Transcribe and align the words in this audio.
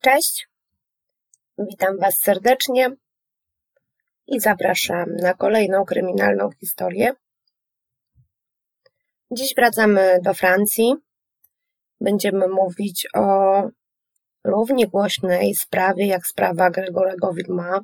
Cześć, 0.00 0.48
witam 1.58 1.98
Was 1.98 2.18
serdecznie 2.18 2.90
i 4.26 4.40
zapraszam 4.40 5.16
na 5.16 5.34
kolejną 5.34 5.84
kryminalną 5.84 6.50
historię. 6.60 7.12
Dziś 9.30 9.54
wracamy 9.54 10.18
do 10.22 10.34
Francji. 10.34 10.94
Będziemy 12.00 12.48
mówić 12.48 13.06
o 13.14 13.62
równie 14.44 14.86
głośnej 14.86 15.54
sprawie 15.54 16.06
jak 16.06 16.26
sprawa 16.26 16.70
Gregorego 16.70 17.32
Widma. 17.32 17.80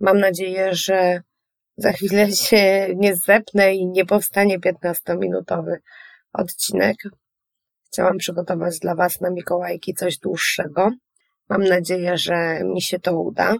Mam 0.00 0.18
nadzieję, 0.18 0.74
że 0.74 1.22
za 1.76 1.92
chwilę 1.92 2.32
się 2.32 2.88
nie 2.96 3.16
zepnę 3.16 3.74
i 3.74 3.86
nie 3.86 4.06
powstanie 4.06 4.58
15-minutowy 4.58 5.76
odcinek. 6.32 6.96
Chciałam 7.86 8.18
przygotować 8.18 8.78
dla 8.78 8.94
Was 8.94 9.20
na 9.20 9.30
Mikołajki 9.30 9.94
coś 9.94 10.18
dłuższego. 10.18 10.90
Mam 11.50 11.64
nadzieję, 11.64 12.18
że 12.18 12.60
mi 12.64 12.82
się 12.82 12.98
to 12.98 13.20
uda. 13.20 13.54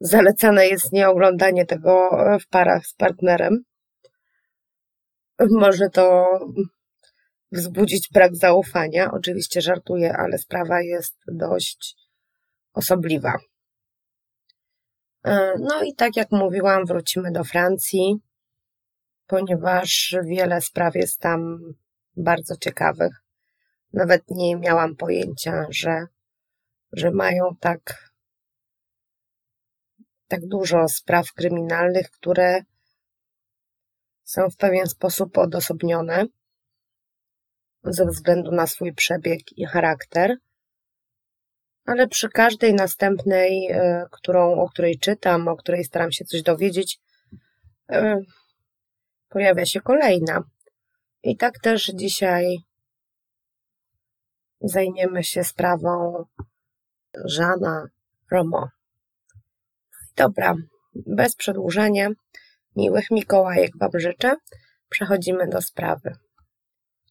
Zalecane 0.00 0.66
jest 0.66 0.92
nie 0.92 1.08
oglądanie 1.08 1.66
tego 1.66 2.10
w 2.40 2.48
parach 2.48 2.86
z 2.86 2.94
partnerem. 2.94 3.64
Może 5.50 5.90
to 5.90 6.26
wzbudzić 7.52 8.08
brak 8.12 8.36
zaufania. 8.36 9.10
Oczywiście 9.12 9.60
żartuję, 9.60 10.16
ale 10.16 10.38
sprawa 10.38 10.82
jest 10.82 11.16
dość 11.26 11.96
osobliwa. 12.72 13.38
No 15.58 15.82
i 15.82 15.94
tak 15.94 16.16
jak 16.16 16.32
mówiłam, 16.32 16.86
wrócimy 16.86 17.32
do 17.32 17.44
Francji, 17.44 18.16
ponieważ 19.26 20.16
wiele 20.24 20.60
spraw 20.60 20.94
jest 20.94 21.20
tam 21.20 21.58
bardzo 22.16 22.56
ciekawych. 22.56 23.12
Nawet 23.92 24.22
nie 24.28 24.56
miałam 24.56 24.96
pojęcia, 24.96 25.66
że 25.70 26.06
że 26.92 27.10
mają 27.10 27.56
tak, 27.60 28.12
tak 30.28 30.46
dużo 30.46 30.88
spraw 30.88 31.32
kryminalnych, 31.32 32.10
które 32.10 32.62
są 34.24 34.50
w 34.50 34.56
pewien 34.56 34.86
sposób 34.86 35.38
odosobnione 35.38 36.24
ze 37.84 38.06
względu 38.06 38.52
na 38.52 38.66
swój 38.66 38.94
przebieg 38.94 39.58
i 39.58 39.66
charakter. 39.66 40.36
Ale 41.84 42.08
przy 42.08 42.28
każdej 42.28 42.74
następnej, 42.74 43.66
e, 43.70 44.06
którą, 44.10 44.52
o 44.52 44.68
której 44.68 44.98
czytam, 44.98 45.48
o 45.48 45.56
której 45.56 45.84
staram 45.84 46.12
się 46.12 46.24
coś 46.24 46.42
dowiedzieć, 46.42 47.00
e, 47.92 48.20
pojawia 49.28 49.66
się 49.66 49.80
kolejna. 49.80 50.42
I 51.22 51.36
tak 51.36 51.58
też 51.58 51.86
dzisiaj 51.86 52.58
zajmiemy 54.60 55.24
się 55.24 55.44
sprawą 55.44 56.24
Żana 57.24 57.86
Romo. 58.30 58.68
Dobra, 60.16 60.54
bez 60.94 61.36
przedłużania, 61.36 62.08
miłych 62.76 63.10
Mikołajek 63.10 63.70
Wam 63.78 63.90
życzę. 63.94 64.36
Przechodzimy 64.88 65.48
do 65.48 65.62
sprawy. 65.62 66.12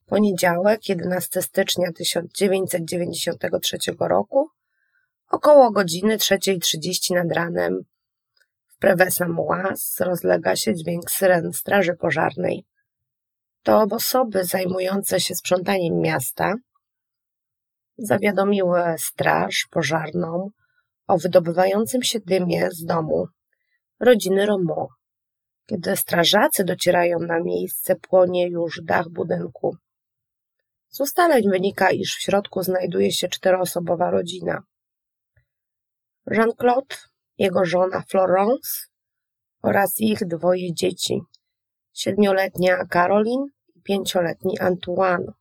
Poniedziałek, 0.06 0.90
11 0.90 1.42
stycznia 1.42 1.92
1993 1.92 3.78
roku, 4.00 4.50
około 5.30 5.72
godziny 5.72 6.18
3.30 6.18 7.16
nad 7.16 7.32
ranem 7.32 7.82
w 8.68 8.80
Prevesa-Moise 8.84 10.04
rozlega 10.06 10.56
się 10.56 10.76
dźwięk 10.76 11.12
syren 11.12 11.54
straży 11.54 11.94
pożarnej. 11.94 12.66
To 13.64 13.88
osoby 13.92 14.44
zajmujące 14.44 15.20
się 15.20 15.36
sprzątaniem 15.36 16.00
miasta 16.00 16.54
zawiadomiły 18.02 18.82
straż 18.98 19.68
pożarną 19.72 20.50
o 21.08 21.18
wydobywającym 21.18 22.04
się 22.04 22.20
dymie 22.20 22.72
z 22.72 22.86
domu 22.86 23.28
rodziny 24.00 24.46
Romo. 24.46 24.88
Kiedy 25.66 25.96
strażacy 25.96 26.64
docierają 26.64 27.20
na 27.20 27.40
miejsce, 27.40 27.96
płonie 27.96 28.48
już 28.48 28.82
dach 28.84 29.10
budynku. 29.10 29.76
Z 30.90 31.02
ustaleń 31.02 31.44
wynika, 31.50 31.92
iż 31.92 32.16
w 32.16 32.22
środku 32.22 32.64
znajduje 32.64 33.12
się 33.12 33.28
czteroosobowa 33.28 34.12
rodzina. 34.12 34.64
Jean-Claude, 36.32 36.96
jego 37.38 37.66
żona 37.66 38.04
Florence 38.10 38.70
oraz 39.62 40.00
ich 40.00 40.20
dwoje 40.28 40.74
dzieci, 40.74 41.22
siedmioletnia 41.94 42.86
Caroline 42.86 43.46
i 43.76 43.82
pięcioletni 43.82 44.60
Antoine. 44.60 45.32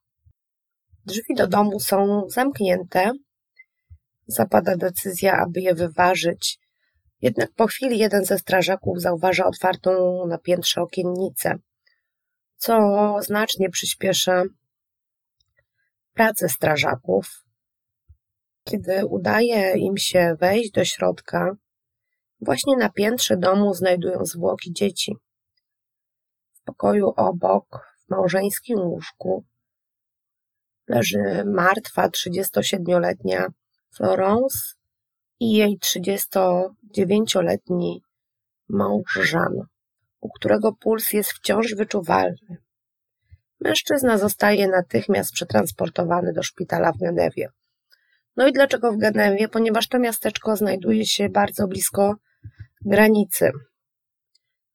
Drzwi 1.08 1.34
do 1.34 1.46
domu 1.46 1.80
są 1.80 2.24
zamknięte. 2.28 3.12
Zapada 4.26 4.76
decyzja, 4.76 5.32
aby 5.38 5.60
je 5.60 5.74
wyważyć. 5.74 6.58
Jednak 7.22 7.50
po 7.52 7.66
chwili 7.66 7.98
jeden 7.98 8.24
ze 8.24 8.38
strażaków 8.38 9.00
zauważa 9.00 9.46
otwartą 9.46 9.90
na 10.26 10.38
piętrze 10.38 10.80
okiennicę, 10.80 11.58
co 12.56 12.76
znacznie 13.20 13.70
przyspiesza 13.70 14.42
pracę 16.14 16.48
strażaków. 16.48 17.44
Kiedy 18.64 19.06
udaje 19.06 19.78
im 19.78 19.96
się 19.96 20.36
wejść 20.40 20.70
do 20.70 20.84
środka, 20.84 21.56
właśnie 22.40 22.76
na 22.76 22.88
piętrze 22.88 23.36
domu 23.36 23.74
znajdują 23.74 24.24
zwłoki 24.24 24.72
dzieci. 24.72 25.16
W 26.52 26.62
pokoju 26.64 27.12
obok, 27.16 27.96
w 28.06 28.10
małżeńskim 28.10 28.78
łóżku, 28.78 29.44
leży 30.88 31.44
martwa 31.44 32.08
37-letnia 32.08 33.46
Florence 33.94 34.58
i 35.40 35.52
jej 35.52 35.78
39-letni 35.78 38.02
mąż 38.68 39.32
Jean, 39.32 39.60
u 40.20 40.28
którego 40.28 40.72
puls 40.72 41.12
jest 41.12 41.32
wciąż 41.32 41.74
wyczuwalny. 41.74 42.56
Mężczyzna 43.60 44.18
zostaje 44.18 44.68
natychmiast 44.68 45.32
przetransportowany 45.32 46.32
do 46.32 46.42
szpitala 46.42 46.92
w 46.92 46.98
Genewie. 46.98 47.48
No 48.36 48.48
i 48.48 48.52
dlaczego 48.52 48.92
w 48.92 48.98
Genewie? 48.98 49.48
Ponieważ 49.48 49.88
to 49.88 49.98
miasteczko 49.98 50.56
znajduje 50.56 51.06
się 51.06 51.28
bardzo 51.28 51.66
blisko 51.66 52.14
granicy. 52.84 53.50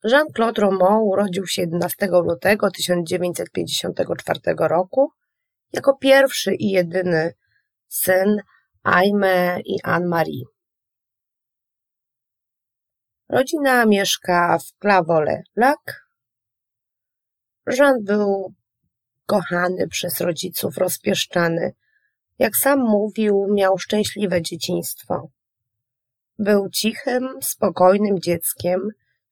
Jean-Claude 0.04 0.62
Romo 0.62 1.04
urodził 1.04 1.48
się 1.48 1.62
11 1.62 2.08
lutego 2.08 2.72
1954 2.72 4.40
roku 4.58 5.12
jako 5.74 5.98
pierwszy 5.98 6.56
i 6.56 6.70
jedyny 6.70 7.34
syn 7.88 8.38
Aime 8.84 9.60
i 9.66 9.82
Anne-Marie. 9.84 10.46
Rodzina 13.30 13.86
mieszka 13.86 14.58
w 14.60 14.86
Clavole-Lac. 14.86 15.94
Jean 17.68 18.04
był 18.04 18.54
kochany 19.26 19.88
przez 19.88 20.22
rodziców, 20.22 20.78
rozpieszczany. 20.78 21.74
Jak 22.40 22.56
sam 22.56 22.80
mówił, 22.80 23.48
miał 23.54 23.78
szczęśliwe 23.78 24.42
dzieciństwo. 24.42 25.28
Był 26.40 26.70
cichym, 26.70 27.30
spokojnym 27.42 28.20
dzieckiem, 28.20 28.82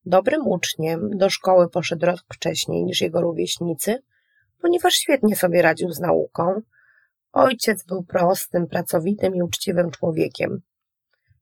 dobrym 0.06 0.48
uczniem, 0.48 1.10
do 1.18 1.30
szkoły 1.30 1.70
poszedł 1.70 2.06
rok 2.06 2.20
wcześniej 2.34 2.84
niż 2.84 3.02
jego 3.02 3.22
rówieśnicy– 3.22 3.98
ponieważ 4.62 4.94
świetnie 4.94 5.36
sobie 5.36 5.62
radził 5.62 5.92
z 5.92 6.00
nauką. 6.00 6.62
Ojciec 7.34 7.84
był 7.84 8.04
prostym, 8.04 8.68
pracowitym 8.68 9.36
i 9.36 9.42
uczciwym 9.42 9.92
człowiekiem. 9.92 10.62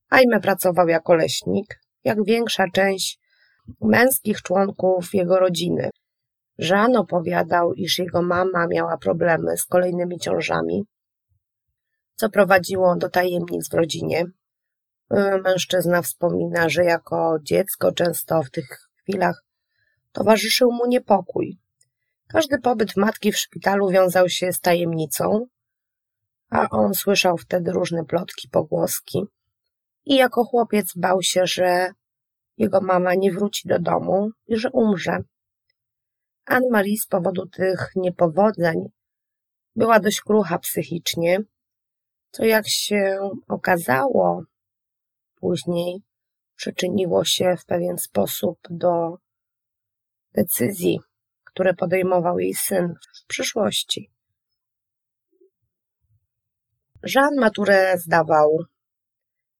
Ajme 0.09 0.39
pracował 0.39 0.87
jako 0.87 1.13
leśnik, 1.13 1.81
jak 2.03 2.23
większa 2.23 2.65
część 2.73 3.19
męskich 3.81 4.41
członków 4.41 5.13
jego 5.13 5.39
rodziny. 5.39 5.89
Żan 6.57 6.95
opowiadał, 6.95 7.73
iż 7.73 7.99
jego 7.99 8.21
mama 8.21 8.67
miała 8.67 8.97
problemy 8.97 9.57
z 9.57 9.65
kolejnymi 9.65 10.19
ciążami, 10.19 10.85
co 12.15 12.29
prowadziło 12.29 12.95
do 12.95 13.09
tajemnic 13.09 13.69
w 13.69 13.73
rodzinie. 13.73 14.25
Mężczyzna 15.43 16.01
wspomina, 16.01 16.69
że 16.69 16.83
jako 16.83 17.37
dziecko 17.41 17.91
często 17.91 18.43
w 18.43 18.49
tych 18.49 18.79
chwilach 18.97 19.43
towarzyszył 20.11 20.71
mu 20.71 20.87
niepokój. 20.87 21.59
Każdy 22.33 22.59
pobyt 22.59 22.97
matki 22.97 23.31
w 23.31 23.37
szpitalu 23.37 23.89
wiązał 23.89 24.29
się 24.29 24.53
z 24.53 24.59
tajemnicą, 24.59 25.47
a 26.49 26.69
on 26.69 26.93
słyszał 26.93 27.37
wtedy 27.37 27.71
różne 27.71 28.05
plotki, 28.05 28.49
pogłoski. 28.49 29.23
I 30.05 30.15
jako 30.15 30.43
chłopiec 30.43 30.93
bał 30.95 31.21
się, 31.21 31.41
że 31.45 31.91
jego 32.57 32.81
mama 32.81 33.15
nie 33.15 33.31
wróci 33.31 33.67
do 33.67 33.79
domu 33.79 34.29
i 34.47 34.57
że 34.57 34.69
umrze. 34.71 35.23
Anne-Marie 36.45 36.97
z 36.97 37.07
powodu 37.07 37.47
tych 37.47 37.91
niepowodzeń 37.95 38.89
była 39.75 39.99
dość 39.99 40.21
krucha 40.21 40.59
psychicznie, 40.59 41.39
co 42.31 42.45
jak 42.45 42.67
się 42.67 43.29
okazało 43.47 44.43
później 45.35 46.01
przyczyniło 46.55 47.25
się 47.25 47.55
w 47.59 47.65
pewien 47.65 47.97
sposób 47.97 48.59
do 48.69 49.17
decyzji 50.33 50.99
które 51.59 51.73
podejmował 51.73 52.39
jej 52.39 52.53
syn 52.53 52.93
w 53.23 53.27
przyszłości. 53.27 54.11
Jean 57.15 57.35
maturę 57.35 57.97
zdawał 57.97 58.57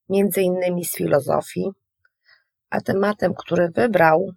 między 0.10 0.42
innymi 0.42 0.86
z 0.86 0.96
filozofii, 0.96 1.70
a 2.70 2.82
tematem, 2.82 3.34
który 3.34 3.70
wybrał, 3.70 4.32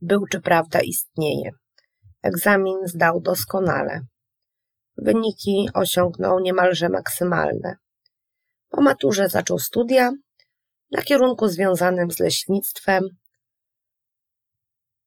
był 0.00 0.26
czy 0.26 0.40
prawda 0.40 0.80
istnieje. 0.80 1.50
Egzamin 2.22 2.78
zdał 2.84 3.20
doskonale. 3.20 4.00
Wyniki 4.96 5.68
osiągnął 5.74 6.40
niemalże 6.40 6.88
maksymalne. 6.88 7.76
Po 8.68 8.82
maturze 8.82 9.28
zaczął 9.28 9.58
studia 9.58 10.12
na 10.90 11.02
kierunku 11.02 11.48
związanym 11.48 12.10
z 12.10 12.18
leśnictwem 12.18 13.08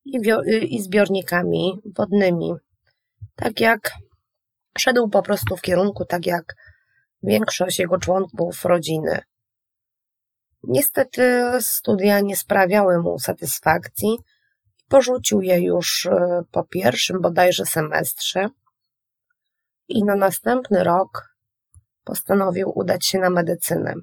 i, 0.06 0.20
i 0.76 0.82
zbiornikami 0.82 1.82
wodnymi. 1.96 2.54
Tak 3.36 3.60
jak 3.60 3.92
szedł 4.78 5.10
po 5.10 5.22
prostu 5.22 5.58
w 5.58 5.62
kierunku, 5.62 6.06
tak 6.06 6.26
jak 6.26 6.56
większość 7.24 7.80
jego 7.80 7.98
członków 7.98 8.66
rodziny. 8.66 9.20
Niestety 10.64 11.42
studia 11.60 12.20
nie 12.20 12.36
sprawiały 12.36 13.02
mu 13.02 13.20
satysfakcji. 13.20 14.18
Porzucił 14.90 15.42
je 15.42 15.62
już 15.62 16.06
e, 16.06 16.42
po 16.52 16.64
pierwszym 16.64 17.22
bodajże 17.22 17.66
semestrze 17.66 18.48
i 19.88 20.04
na 20.04 20.16
następny 20.16 20.84
rok 20.84 21.36
postanowił 22.04 22.72
udać 22.76 23.08
się 23.08 23.20
na 23.20 23.30
medycynę. 23.30 23.94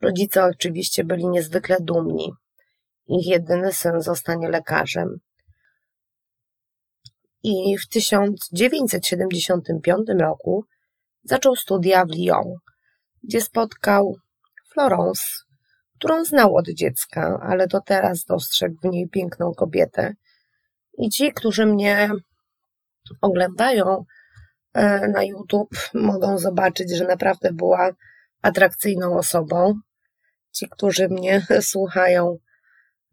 Rodzice 0.00 0.44
oczywiście 0.44 1.04
byli 1.04 1.28
niezwykle 1.28 1.76
dumni. 1.80 2.32
Ich 3.06 3.26
jedyny 3.26 3.72
syn 3.72 4.00
zostanie 4.00 4.48
lekarzem. 4.48 5.20
I 7.42 7.78
w 7.78 7.88
1975 7.88 10.08
roku 10.20 10.64
zaczął 11.24 11.56
studia 11.56 12.04
w 12.04 12.10
Lyon, 12.10 12.54
gdzie 13.22 13.40
spotkał 13.40 14.16
Florence, 14.72 15.22
którą 15.98 16.24
znał 16.24 16.56
od 16.56 16.68
dziecka, 16.68 17.40
ale 17.42 17.66
do 17.66 17.80
teraz 17.80 18.24
dostrzegł 18.24 18.74
w 18.82 18.84
niej 18.84 19.08
piękną 19.08 19.54
kobietę. 19.54 20.14
I 20.98 21.10
ci, 21.10 21.32
którzy 21.32 21.66
mnie 21.66 22.10
oglądają 23.20 24.04
e, 24.74 25.08
na 25.08 25.22
YouTube, 25.22 25.90
mogą 25.94 26.38
zobaczyć, 26.38 26.96
że 26.96 27.04
naprawdę 27.04 27.52
była 27.52 27.90
atrakcyjną 28.42 29.18
osobą. 29.18 29.74
Ci, 30.52 30.68
którzy 30.68 31.08
mnie 31.08 31.46
słuchają 31.72 32.38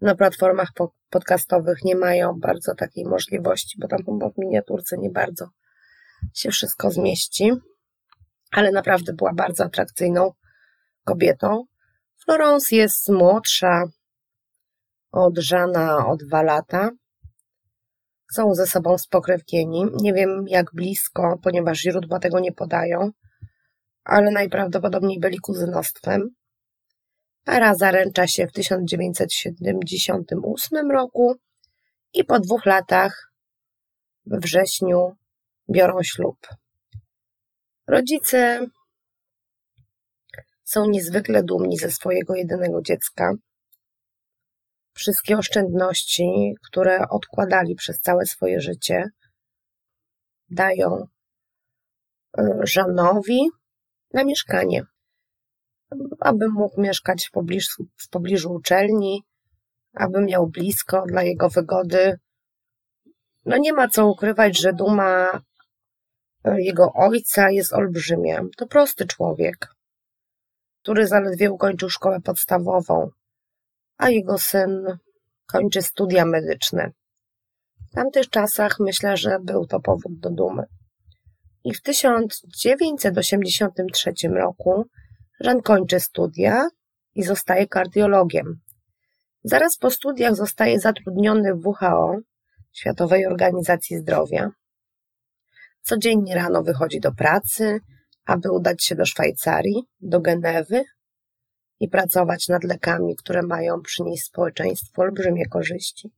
na 0.02 0.16
platformach 0.16 0.70
podcastowych, 1.10 1.84
nie 1.84 1.96
mają 1.96 2.34
bardzo 2.40 2.76
takiej 2.76 3.06
możliwości, 3.06 3.78
bo 3.82 3.88
tam 3.88 4.00
w 4.36 4.38
miniaturce 4.38 4.98
nie 4.98 5.10
bardzo 5.10 5.50
się 6.34 6.52
wszystko 6.52 6.92
zmieści, 6.92 7.52
ale 8.52 8.72
naprawdę 8.72 9.14
była 9.14 9.34
bardzo 9.34 9.64
atrakcyjną 9.64 10.32
kobietą. 11.04 11.64
Florence 12.24 12.76
jest 12.76 13.10
młodsza 13.10 13.84
od 15.12 15.38
Żana 15.38 16.08
o 16.08 16.18
dwa 16.18 16.42
lata. 16.42 16.90
Są 18.34 18.56
ze 18.56 18.68
sobą 18.68 18.98
spokrewnieni. 18.98 19.86
Nie 20.02 20.14
wiem 20.14 20.46
jak 20.48 20.74
blisko, 20.74 21.40
ponieważ 21.44 21.78
źródła 21.78 22.20
tego 22.20 22.40
nie 22.40 22.52
podają, 22.52 23.12
ale 24.04 24.32
najprawdopodobniej 24.32 25.20
byli 25.20 25.40
kuzynostwem. 25.40 26.30
Para 27.48 27.76
zaręcza 27.76 28.28
się 28.28 28.48
w 28.48 28.52
1978 28.52 30.92
roku 30.92 31.36
i 32.14 32.24
po 32.24 32.40
dwóch 32.40 32.66
latach 32.66 33.32
we 34.26 34.40
wrześniu 34.40 35.16
biorą 35.70 36.04
ślub. 36.04 36.38
Rodzice 37.88 38.68
są 40.64 40.90
niezwykle 40.90 41.44
dumni 41.44 41.78
ze 41.78 41.92
swojego 41.92 42.36
jedynego 42.36 42.82
dziecka. 42.82 43.34
Wszystkie 44.94 45.38
oszczędności, 45.38 46.54
które 46.68 47.10
odkładali 47.10 47.76
przez 47.76 48.00
całe 48.00 48.26
swoje 48.26 48.62
życie, 48.62 49.04
dają 50.50 51.08
e, 52.38 52.44
Żanowi 52.64 53.40
na 54.14 54.24
mieszkanie, 54.24 54.84
aby 56.20 56.50
mógł 56.50 56.82
mieszkać 56.82 57.28
w 57.28 57.32
pobliżu, 57.32 57.86
w 57.98 58.10
pobliżu 58.10 58.54
uczelni, 58.54 59.24
aby 59.94 60.22
miał 60.22 60.48
blisko 60.48 61.04
dla 61.08 61.24
jego 61.24 61.50
wygody. 61.50 62.20
No 63.46 63.58
nie 63.58 63.74
ma 63.74 63.88
co 63.88 64.08
ukrywać, 64.08 64.60
że 64.60 64.74
duma 64.74 65.42
e, 66.44 66.62
jego 66.62 66.94
ojca 66.94 67.52
jest 67.52 67.74
olbrzymia. 67.74 68.42
To 68.58 68.68
prosty 68.68 69.06
człowiek 69.06 69.78
który 70.88 71.08
zaledwie 71.08 71.52
ukończył 71.52 71.90
szkołę 71.90 72.22
podstawową, 72.22 73.10
a 73.98 74.10
jego 74.10 74.38
syn 74.38 74.98
kończy 75.46 75.82
studia 75.82 76.26
medyczne. 76.26 76.92
W 77.92 77.96
tamtych 77.96 78.30
czasach 78.30 78.80
myślę, 78.80 79.18
że 79.18 79.40
był 79.40 79.66
to 79.66 79.80
powód 79.80 80.20
do 80.20 80.30
dumy. 80.30 80.64
I 81.64 81.74
w 81.74 81.82
1983 81.82 84.12
roku 84.28 84.86
Żan 85.40 85.62
kończy 85.62 86.00
studia 86.00 86.70
i 87.16 87.24
zostaje 87.24 87.68
kardiologiem. 87.68 88.60
Zaraz 89.44 89.78
po 89.78 89.92
studiach 89.92 90.36
zostaje 90.36 90.80
zatrudniony 90.80 91.54
w 91.54 91.68
WHO, 91.68 92.18
Światowej 92.74 93.26
Organizacji 93.26 93.98
Zdrowia. 93.98 94.50
Codziennie 95.82 96.36
rano 96.36 96.64
wychodzi 96.64 97.00
do 97.00 97.12
pracy, 97.12 97.80
aby 98.26 98.52
udać 98.52 98.84
się 98.84 98.96
do 98.96 99.06
Szwajcarii, 99.06 99.84
do 100.02 100.20
Genewy 100.20 100.84
i 101.80 101.90
pracować 101.90 102.48
nad 102.48 102.64
lekami, 102.64 103.16
które 103.16 103.42
mają 103.42 103.82
przynieść 103.82 104.24
społeczeństwu 104.24 105.02
olbrzymie 105.02 105.46
korzyści. 105.46 106.12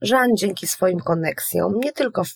Żan 0.00 0.28
dzięki 0.36 0.66
swoim 0.66 0.98
koneksjom, 1.00 1.72
nie 1.78 1.92
tylko 1.92 2.24
w, 2.24 2.34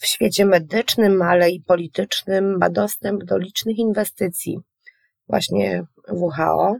w 0.00 0.06
świecie 0.06 0.44
medycznym, 0.44 1.22
ale 1.22 1.50
i 1.50 1.62
politycznym, 1.62 2.58
ma 2.58 2.70
dostęp 2.70 3.24
do 3.24 3.38
licznych 3.38 3.78
inwestycji, 3.78 4.58
właśnie 5.28 5.84
WHO, 6.08 6.76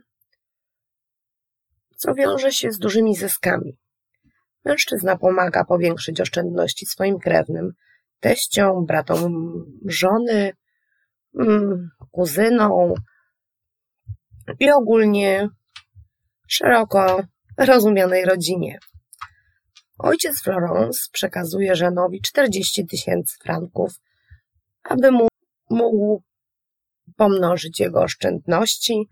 co 1.96 2.14
wiąże 2.14 2.52
się 2.52 2.72
z 2.72 2.78
dużymi 2.78 3.16
zyskami. 3.16 3.76
Mężczyzna 4.64 5.16
pomaga 5.16 5.64
powiększyć 5.64 6.20
oszczędności 6.20 6.86
swoim 6.86 7.18
krewnym, 7.18 7.72
teściom, 8.20 8.86
bratom 8.86 9.52
żony, 9.86 10.52
mm, 11.38 11.90
kuzynom 12.10 12.94
i 14.60 14.70
ogólnie 14.70 15.48
szeroko 16.48 17.22
rozumianej 17.58 18.24
rodzinie. 18.24 18.78
Ojciec 20.02 20.42
Florence 20.42 21.00
przekazuje 21.12 21.76
Żanowi 21.76 22.20
40 22.20 22.86
tysięcy 22.86 23.36
franków, 23.42 23.92
aby 24.84 25.10
mu 25.10 25.28
mógł 25.70 26.22
pomnożyć 27.16 27.80
jego 27.80 28.02
oszczędności. 28.02 29.08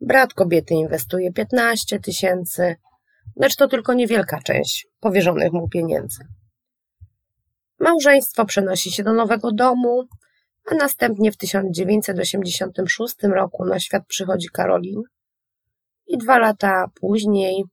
Brat 0.00 0.34
kobiety 0.34 0.74
inwestuje 0.74 1.32
15 1.32 2.00
tysięcy, 2.00 2.76
lecz 3.36 3.56
to 3.56 3.68
tylko 3.68 3.94
niewielka 3.94 4.40
część 4.44 4.88
powierzonych 5.00 5.52
mu 5.52 5.68
pieniędzy. 5.68 6.24
Małżeństwo 7.78 8.44
przenosi 8.44 8.92
się 8.92 9.02
do 9.02 9.12
nowego 9.12 9.52
domu, 9.52 10.04
a 10.70 10.74
następnie 10.74 11.32
w 11.32 11.36
1986 11.36 13.14
roku 13.22 13.64
na 13.64 13.80
świat 13.80 14.02
przychodzi 14.06 14.48
Karolin 14.52 15.02
i 16.06 16.18
dwa 16.18 16.38
lata 16.38 16.86
później 17.00 17.64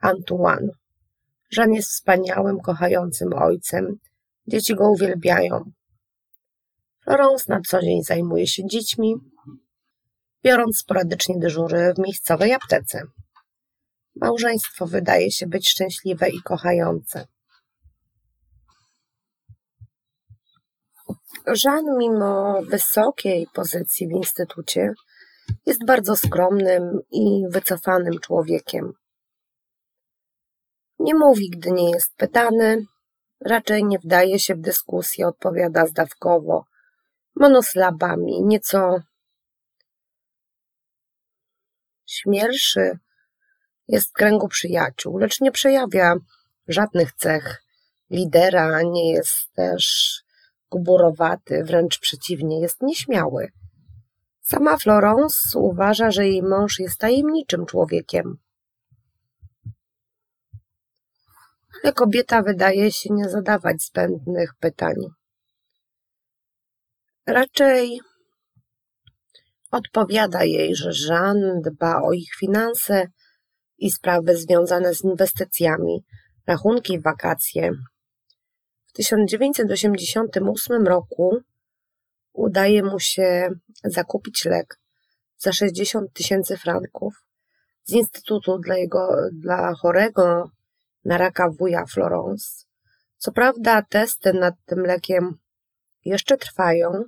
Antoine. 0.00 0.68
Żan 1.50 1.72
jest 1.72 1.90
wspaniałym, 1.90 2.60
kochającym 2.60 3.32
ojcem. 3.32 3.98
Dzieci 4.46 4.74
go 4.74 4.90
uwielbiają. 4.90 5.72
Florence 7.04 7.44
na 7.48 7.60
co 7.68 7.80
dzień 7.80 8.02
zajmuje 8.02 8.46
się 8.46 8.66
dziećmi, 8.66 9.14
biorąc 10.44 10.78
sporadycznie 10.78 11.38
dyżury 11.38 11.94
w 11.94 11.98
miejscowej 11.98 12.52
aptece. 12.52 13.02
Małżeństwo 14.16 14.86
wydaje 14.86 15.30
się 15.30 15.46
być 15.46 15.68
szczęśliwe 15.68 16.28
i 16.28 16.42
kochające. 16.42 17.26
Żan, 21.46 21.84
mimo 21.98 22.62
wysokiej 22.62 23.46
pozycji 23.54 24.08
w 24.08 24.10
instytucie, 24.10 24.92
jest 25.66 25.86
bardzo 25.86 26.16
skromnym 26.16 27.00
i 27.10 27.42
wycofanym 27.48 28.18
człowiekiem. 28.20 28.92
Nie 30.98 31.14
mówi, 31.14 31.50
gdy 31.50 31.70
nie 31.70 31.90
jest 31.90 32.16
pytany, 32.16 32.86
raczej 33.40 33.84
nie 33.84 33.98
wdaje 33.98 34.38
się 34.38 34.54
w 34.54 34.60
dyskusję, 34.60 35.26
odpowiada 35.26 35.86
zdawkowo, 35.86 36.64
monoslabami, 37.34 38.42
nieco 38.42 39.00
śmierszy 42.06 42.98
jest 43.88 44.08
w 44.08 44.12
kręgu 44.12 44.48
przyjaciół, 44.48 45.18
lecz 45.18 45.40
nie 45.40 45.52
przejawia 45.52 46.14
żadnych 46.68 47.12
cech 47.12 47.62
lidera, 48.10 48.82
nie 48.82 49.12
jest 49.12 49.52
też 49.54 50.14
gburowaty, 50.72 51.64
wręcz 51.64 51.98
przeciwnie, 51.98 52.60
jest 52.60 52.82
nieśmiały. 52.82 53.48
Sama 54.40 54.76
Florence 54.76 55.58
uważa, 55.58 56.10
że 56.10 56.28
jej 56.28 56.42
mąż 56.42 56.78
jest 56.78 56.98
tajemniczym 56.98 57.66
człowiekiem. 57.66 58.38
Ale 61.82 61.92
kobieta 61.92 62.42
wydaje 62.42 62.92
się 62.92 63.08
nie 63.12 63.28
zadawać 63.28 63.82
zbędnych 63.82 64.54
pytań. 64.60 64.94
Raczej 67.26 68.00
odpowiada 69.70 70.44
jej, 70.44 70.74
że 70.76 70.90
Jean 71.08 71.60
dba 71.64 72.02
o 72.02 72.12
ich 72.12 72.34
finanse 72.40 73.06
i 73.78 73.90
sprawy 73.90 74.36
związane 74.36 74.94
z 74.94 75.04
inwestycjami, 75.04 76.04
rachunki, 76.46 77.00
wakacje. 77.00 77.70
W 78.86 78.92
1988 78.92 80.86
roku 80.86 81.40
udaje 82.32 82.82
mu 82.82 83.00
się 83.00 83.48
zakupić 83.84 84.44
lek 84.44 84.78
za 85.38 85.52
60 85.52 86.12
tysięcy 86.12 86.56
franków 86.56 87.14
z 87.84 87.92
Instytutu 87.92 88.58
dla, 88.58 88.76
jego, 88.76 89.08
dla 89.32 89.74
chorego 89.74 90.50
na 91.08 91.18
raka 91.18 91.48
wuja 91.58 91.84
Florence. 91.86 92.64
Co 93.16 93.32
prawda 93.32 93.82
testy 93.82 94.32
nad 94.32 94.54
tym 94.66 94.78
lekiem 94.78 95.38
jeszcze 96.04 96.36
trwają, 96.36 97.04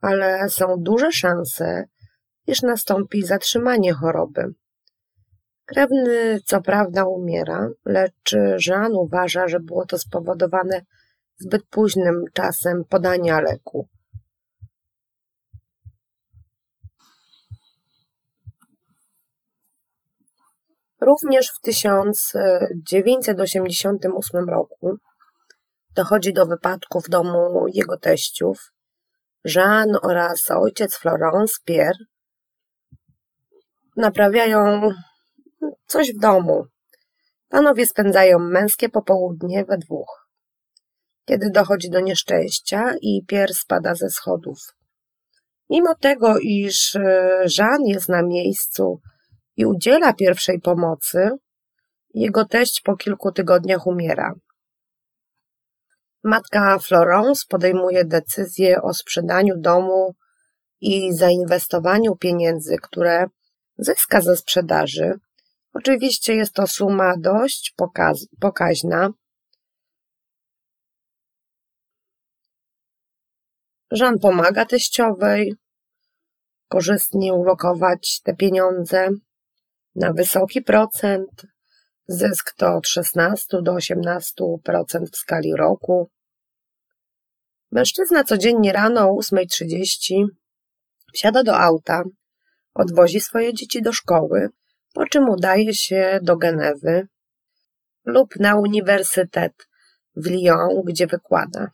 ale 0.00 0.48
są 0.48 0.76
duże 0.78 1.12
szanse, 1.12 1.84
iż 2.46 2.62
nastąpi 2.62 3.22
zatrzymanie 3.22 3.92
choroby. 3.92 4.44
Krewny 5.64 6.40
co 6.44 6.60
prawda 6.60 7.04
umiera, 7.04 7.68
lecz 7.84 8.34
Jean 8.66 8.92
uważa, 8.92 9.48
że 9.48 9.60
było 9.60 9.86
to 9.86 9.98
spowodowane 9.98 10.82
zbyt 11.36 11.66
późnym 11.70 12.24
czasem 12.32 12.84
podania 12.88 13.40
leku. 13.40 13.88
Również 21.06 21.48
w 21.48 21.60
1988 21.60 24.48
roku 24.48 24.96
dochodzi 25.94 26.32
do 26.32 26.46
wypadku 26.46 27.00
w 27.00 27.08
domu 27.08 27.66
jego 27.74 27.98
teściów. 27.98 28.72
Jean 29.44 29.96
oraz 30.02 30.50
ojciec 30.50 30.96
Florence 30.96 31.54
Pierre 31.64 31.98
naprawiają 33.96 34.90
coś 35.86 36.14
w 36.14 36.18
domu. 36.18 36.64
Panowie 37.48 37.86
spędzają 37.86 38.38
męskie 38.38 38.88
popołudnie 38.88 39.64
we 39.64 39.78
dwóch. 39.78 40.28
Kiedy 41.24 41.50
dochodzi 41.50 41.90
do 41.90 42.00
nieszczęścia 42.00 42.94
i 43.00 43.24
Pierre 43.28 43.54
spada 43.54 43.94
ze 43.94 44.10
schodów. 44.10 44.58
Mimo 45.70 45.94
tego, 45.94 46.38
iż 46.38 46.96
e, 46.96 47.44
Jean 47.58 47.82
jest 47.86 48.08
na 48.08 48.22
miejscu 48.22 49.00
i 49.56 49.66
udziela 49.66 50.12
pierwszej 50.12 50.60
pomocy, 50.60 51.30
jego 52.14 52.44
teść 52.44 52.80
po 52.80 52.96
kilku 52.96 53.32
tygodniach 53.32 53.86
umiera. 53.86 54.34
Matka 56.24 56.78
Florence 56.78 57.44
podejmuje 57.48 58.04
decyzję 58.04 58.82
o 58.82 58.94
sprzedaniu 58.94 59.54
domu 59.58 60.14
i 60.80 61.12
zainwestowaniu 61.12 62.16
pieniędzy, 62.16 62.76
które 62.82 63.26
zyska 63.78 64.20
ze 64.20 64.36
sprzedaży. 64.36 65.14
Oczywiście 65.72 66.34
jest 66.34 66.54
to 66.54 66.66
suma 66.66 67.14
dość 67.18 67.74
pokaz 67.76 68.26
pokaźna. 68.40 69.10
Żan 73.90 74.18
pomaga 74.18 74.66
teściowej 74.66 75.54
korzystnie 76.68 77.34
ulokować 77.34 78.20
te 78.24 78.34
pieniądze 78.36 79.08
na 79.94 80.12
wysoki 80.12 80.62
procent. 80.62 81.46
Zysk 82.08 82.54
to 82.56 82.76
od 82.76 82.88
16 82.88 83.62
do 83.62 83.72
18% 83.72 85.06
w 85.12 85.16
skali 85.16 85.56
roku. 85.56 86.10
Mężczyzna 87.70 88.24
codziennie 88.24 88.72
rano 88.72 89.10
o 89.10 89.18
8.30 89.20 90.26
wsiada 91.14 91.42
do 91.42 91.58
auta, 91.58 92.02
odwozi 92.74 93.20
swoje 93.20 93.54
dzieci 93.54 93.82
do 93.82 93.92
szkoły, 93.92 94.48
po 94.94 95.06
czym 95.06 95.28
udaje 95.28 95.74
się 95.74 96.18
do 96.22 96.36
Genewy 96.36 97.06
lub 98.04 98.36
na 98.36 98.56
uniwersytet 98.56 99.52
w 100.16 100.26
Lyon, 100.26 100.82
gdzie 100.84 101.06
wykłada. 101.06 101.70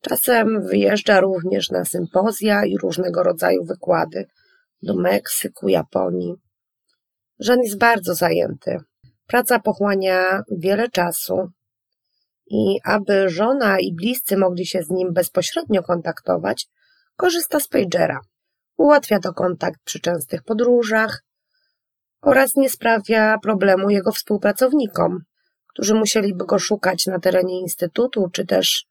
Czasem 0.00 0.66
wyjeżdża 0.66 1.20
również 1.20 1.70
na 1.70 1.84
sympozja 1.84 2.64
i 2.64 2.78
różnego 2.78 3.22
rodzaju 3.22 3.64
wykłady 3.64 4.26
do 4.82 4.96
Meksyku, 4.96 5.68
Japonii. 5.68 6.34
Żan 7.38 7.60
jest 7.60 7.78
bardzo 7.78 8.14
zajęty. 8.14 8.78
Praca 9.26 9.58
pochłania 9.58 10.42
wiele 10.50 10.88
czasu 10.88 11.50
i 12.46 12.80
aby 12.84 13.28
żona 13.28 13.78
i 13.80 13.94
bliscy 13.94 14.36
mogli 14.36 14.66
się 14.66 14.82
z 14.82 14.90
nim 14.90 15.12
bezpośrednio 15.12 15.82
kontaktować, 15.82 16.66
korzysta 17.16 17.60
z 17.60 17.68
pagera. 17.68 18.20
Ułatwia 18.76 19.18
to 19.20 19.32
kontakt 19.32 19.80
przy 19.84 20.00
częstych 20.00 20.42
podróżach 20.42 21.24
oraz 22.22 22.56
nie 22.56 22.70
sprawia 22.70 23.38
problemu 23.38 23.90
jego 23.90 24.12
współpracownikom, 24.12 25.18
którzy 25.66 25.94
musieliby 25.94 26.44
go 26.44 26.58
szukać 26.58 27.06
na 27.06 27.18
terenie 27.18 27.60
instytutu 27.60 28.30
czy 28.32 28.46
też 28.46 28.86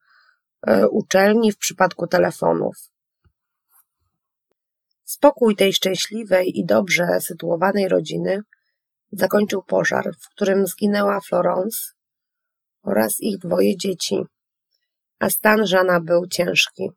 e, 0.68 0.88
uczelni 0.90 1.52
w 1.52 1.58
przypadku 1.58 2.08
telefonów. 2.08 2.76
Spokój 5.06 5.56
tej 5.56 5.74
szczęśliwej 5.74 6.60
i 6.60 6.66
dobrze 6.66 7.08
sytuowanej 7.22 7.88
rodziny 7.88 8.42
zakończył 9.12 9.64
pożar, 9.64 10.12
w 10.22 10.30
którym 10.30 10.68
zginęła 10.68 11.20
Florence 11.22 11.78
oraz 12.84 13.20
ich 13.20 13.38
dwoje 13.38 13.78
dzieci, 13.78 14.24
a 15.20 15.30
stan 15.30 15.68
Żana 15.68 16.00
był 16.00 16.28
ciężki. 16.28 16.90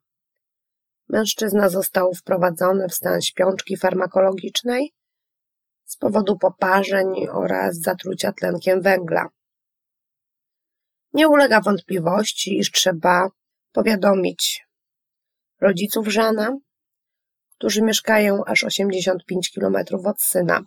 Mężczyzna 1.08 1.68
został 1.68 2.14
wprowadzony 2.14 2.88
w 2.88 2.94
stan 2.94 3.22
śpiączki 3.22 3.76
farmakologicznej 3.76 4.92
z 5.84 5.96
powodu 5.96 6.38
poparzeń 6.38 7.28
oraz 7.32 7.80
zatrucia 7.80 8.32
tlenkiem 8.32 8.82
węgla. 8.82 9.28
Nie 11.12 11.28
ulega 11.28 11.60
wątpliwości, 11.60 12.58
iż 12.58 12.70
trzeba 12.70 13.28
powiadomić 13.72 14.66
rodziców 15.60 16.08
Żana, 16.08 16.56
którzy 17.58 17.82
mieszkają 17.82 18.44
aż 18.44 18.64
85 18.64 19.50
kilometrów 19.50 20.06
od 20.06 20.22
syna. 20.22 20.60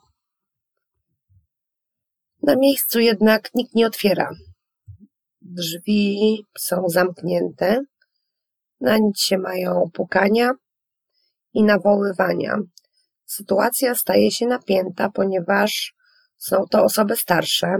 Na 2.43 2.55
miejscu 2.55 3.00
jednak 3.00 3.53
nikt 3.53 3.75
nie 3.75 3.88
otwiera. 3.88 4.31
Drzwi 5.41 6.45
są 6.57 6.89
zamknięte, 6.89 7.81
na 8.81 8.98
nic 8.98 9.19
się 9.19 9.38
mają 9.38 9.89
pukania 9.93 10.51
i 11.53 11.63
nawoływania. 11.63 12.57
Sytuacja 13.25 13.95
staje 13.95 14.31
się 14.31 14.45
napięta, 14.45 15.10
ponieważ 15.10 15.93
są 16.38 16.65
to 16.71 16.83
osoby 16.83 17.15
starsze. 17.15 17.77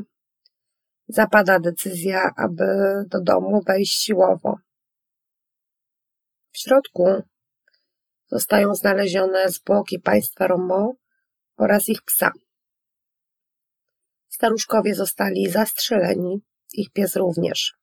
Zapada 1.08 1.60
decyzja, 1.60 2.32
aby 2.38 2.65
do 3.08 3.22
domu 3.22 3.62
wejść 3.68 4.03
siłowo. 4.03 4.58
W 6.51 6.58
środku 6.58 7.24
zostają 8.31 8.75
znalezione 8.75 9.50
zwłoki 9.50 10.00
państwa 10.00 10.47
Romo 10.47 10.93
oraz 11.57 11.89
ich 11.89 12.01
psa. 12.01 12.31
Staruszkowie 14.27 14.95
zostali 14.95 15.50
zastrzeleni, 15.50 16.41
ich 16.73 16.91
pies 16.91 17.15
również. 17.15 17.73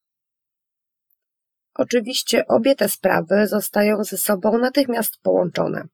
Oczywiście 1.74 2.46
obie 2.46 2.74
te 2.74 2.88
sprawy 2.88 3.46
zostają 3.46 4.04
ze 4.04 4.18
sobą 4.18 4.58
natychmiast 4.58 5.18
połączone. 5.22 5.84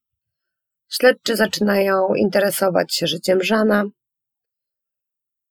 Śledczy 0.89 1.37
zaczynają 1.37 2.15
interesować 2.15 2.95
się 2.95 3.07
życiem 3.07 3.43
Żana, 3.43 3.85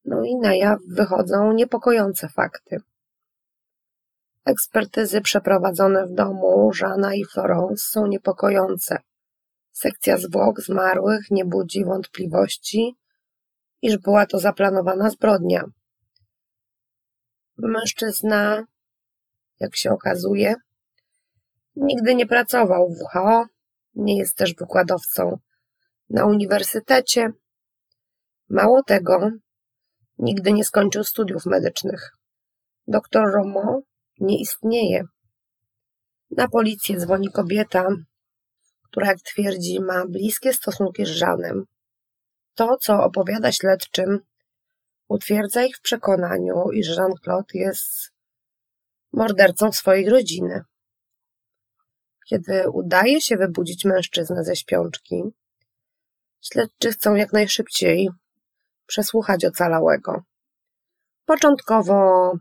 no 0.05 0.23
i 0.23 0.35
na 0.35 0.55
jaw 0.55 0.79
wychodzą 0.87 1.53
niepokojące 1.53 2.29
fakty. 2.29 2.81
Ekspertyzy 4.45 5.21
przeprowadzone 5.21 6.07
w 6.07 6.13
domu 6.13 6.73
Żana 6.73 7.15
i 7.15 7.25
Florence 7.25 7.85
są 7.89 8.07
niepokojące. 8.07 8.97
Sekcja 9.71 10.17
zwłok 10.17 10.61
zmarłych 10.61 11.31
nie 11.31 11.45
budzi 11.45 11.85
wątpliwości, 11.85 12.95
iż 13.81 13.97
była 13.97 14.25
to 14.25 14.39
zaplanowana 14.39 15.09
zbrodnia. 15.09 15.63
Mężczyzna, 17.57 18.65
jak 19.59 19.75
się 19.75 19.91
okazuje, 19.91 20.55
nigdy 21.75 22.15
nie 22.15 22.25
pracował 22.25 22.89
w 22.89 23.15
WHO, 23.15 23.45
nie 23.95 24.17
jest 24.17 24.37
też 24.37 24.55
wykładowcą 24.55 25.39
na 26.09 26.25
uniwersytecie. 26.25 27.31
Mało 28.49 28.83
tego, 28.83 29.31
nigdy 30.17 30.53
nie 30.53 30.63
skończył 30.63 31.03
studiów 31.03 31.45
medycznych. 31.45 32.17
Doktor 32.87 33.31
Romo 33.33 33.81
nie 34.23 34.39
istnieje. 34.39 35.03
Na 36.31 36.47
policję 36.47 36.99
dzwoni 36.99 37.31
kobieta, 37.31 37.87
która, 38.83 39.07
jak 39.07 39.21
twierdzi, 39.21 39.79
ma 39.81 40.05
bliskie 40.05 40.53
stosunki 40.53 41.05
z 41.05 41.09
Żanem. 41.09 41.65
To, 42.55 42.77
co 42.77 43.03
opowiada 43.03 43.51
śledczym, 43.51 44.19
utwierdza 45.07 45.63
ich 45.63 45.77
w 45.77 45.81
przekonaniu, 45.81 46.71
iż 46.71 46.97
Jean-Claude 46.97 47.53
jest 47.53 48.11
mordercą 49.13 49.71
swojej 49.71 50.09
rodziny. 50.09 50.61
Kiedy 52.29 52.69
udaje 52.69 53.21
się 53.21 53.37
wybudzić 53.37 53.85
mężczyznę 53.85 54.43
ze 54.43 54.55
śpiączki, 54.55 55.23
śledczy 56.41 56.91
chcą 56.91 57.15
jak 57.15 57.33
najszybciej 57.33 58.09
przesłuchać 58.85 59.45
ocalałego. 59.45 60.23
Początkowo 61.25 62.31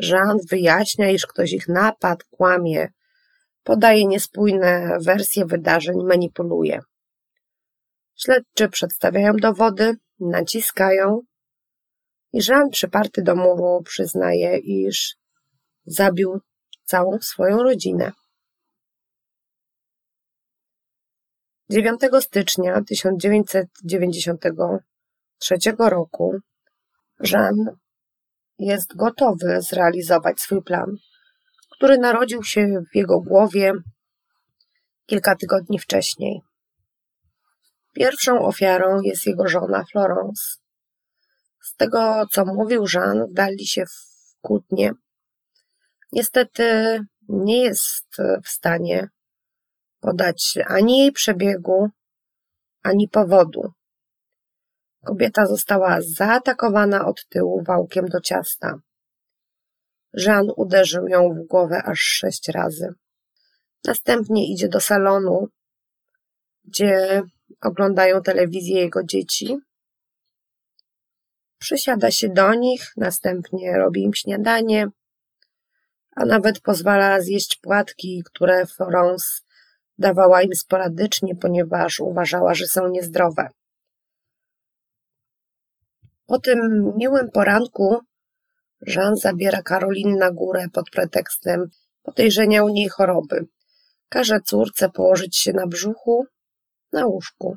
Jean 0.00 0.38
wyjaśnia, 0.50 1.10
iż 1.10 1.26
ktoś 1.26 1.52
ich 1.52 1.68
napadł, 1.68 2.24
kłamie, 2.30 2.92
podaje 3.62 4.06
niespójne 4.06 4.98
wersje 5.00 5.46
wydarzeń, 5.46 6.04
manipuluje. 6.04 6.80
Śledczy 8.16 8.68
przedstawiają 8.68 9.36
dowody, 9.36 9.96
naciskają 10.20 11.20
i 12.32 12.40
Jean 12.48 12.70
przyparty 12.70 13.22
do 13.22 13.36
muru 13.36 13.82
przyznaje, 13.82 14.58
iż 14.58 15.16
zabił 15.86 16.40
całą 16.84 17.18
swoją 17.20 17.62
rodzinę. 17.62 18.12
9 21.70 22.00
stycznia 22.20 22.82
1993 22.88 25.56
roku 25.78 26.38
Jean 27.32 27.54
jest 28.58 28.96
gotowy 28.96 29.62
zrealizować 29.62 30.40
swój 30.40 30.62
plan, 30.62 30.96
który 31.70 31.98
narodził 31.98 32.42
się 32.42 32.82
w 32.92 32.96
jego 32.96 33.20
głowie 33.20 33.72
kilka 35.06 35.36
tygodni 35.36 35.78
wcześniej. 35.78 36.40
Pierwszą 37.94 38.40
ofiarą 38.40 39.00
jest 39.02 39.26
jego 39.26 39.48
żona 39.48 39.84
Florence. 39.92 40.42
Z 41.62 41.76
tego, 41.76 42.26
co 42.32 42.44
mówił 42.44 42.84
Jean, 42.94 43.26
wdali 43.26 43.66
się 43.66 43.86
w 43.86 44.08
kłótnie. 44.40 44.92
Niestety 46.12 46.98
nie 47.28 47.62
jest 47.62 48.06
w 48.44 48.48
stanie 48.48 49.08
podać 50.00 50.58
ani 50.66 50.98
jej 50.98 51.12
przebiegu, 51.12 51.88
ani 52.82 53.08
powodu. 53.08 53.72
Kobieta 55.04 55.46
została 55.46 55.98
zaatakowana 56.00 57.06
od 57.06 57.26
tyłu 57.28 57.62
wałkiem 57.62 58.06
do 58.06 58.20
ciasta. 58.20 58.78
Jean 60.14 60.46
uderzył 60.56 61.08
ją 61.08 61.34
w 61.34 61.46
głowę 61.46 61.82
aż 61.84 61.98
sześć 61.98 62.48
razy. 62.48 62.94
Następnie 63.84 64.52
idzie 64.52 64.68
do 64.68 64.80
salonu, 64.80 65.48
gdzie 66.64 67.22
oglądają 67.60 68.22
telewizję 68.22 68.80
jego 68.80 69.04
dzieci. 69.04 69.56
Przysiada 71.58 72.10
się 72.10 72.28
do 72.28 72.54
nich, 72.54 72.92
następnie 72.96 73.76
robi 73.76 74.02
im 74.02 74.14
śniadanie, 74.14 74.88
a 76.16 76.24
nawet 76.24 76.60
pozwala 76.60 77.20
zjeść 77.20 77.58
płatki, 77.62 78.22
które 78.24 78.66
Florence 78.66 79.26
dawała 79.98 80.42
im 80.42 80.54
sporadycznie, 80.54 81.36
ponieważ 81.36 82.00
uważała, 82.00 82.54
że 82.54 82.66
są 82.66 82.88
niezdrowe. 82.88 83.48
Po 86.28 86.38
tym 86.38 86.58
miłym 86.96 87.30
poranku 87.30 88.00
Jean 88.86 89.16
zabiera 89.16 89.62
Karolin 89.62 90.16
na 90.16 90.30
górę 90.30 90.66
pod 90.72 90.90
pretekstem 90.90 91.70
podejrzenia 92.02 92.64
u 92.64 92.68
niej 92.68 92.88
choroby. 92.88 93.46
Każe 94.08 94.40
córce 94.40 94.90
położyć 94.90 95.36
się 95.36 95.52
na 95.52 95.66
brzuchu, 95.66 96.26
na 96.92 97.06
łóżku. 97.06 97.56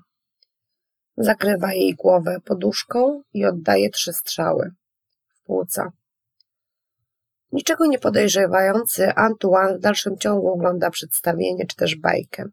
Zakrywa 1.17 1.73
jej 1.73 1.95
głowę 1.95 2.37
poduszką 2.45 3.21
i 3.33 3.45
oddaje 3.45 3.89
trzy 3.89 4.13
strzały 4.13 4.71
w 5.27 5.41
płuca. 5.43 5.91
Niczego 7.51 7.85
nie 7.85 7.99
podejrzewający, 7.99 9.13
Antoine 9.15 9.77
w 9.77 9.81
dalszym 9.81 10.17
ciągu 10.17 10.47
ogląda 10.47 10.89
przedstawienie 10.89 11.65
czy 11.67 11.75
też 11.75 11.95
bajkę. 11.95 12.45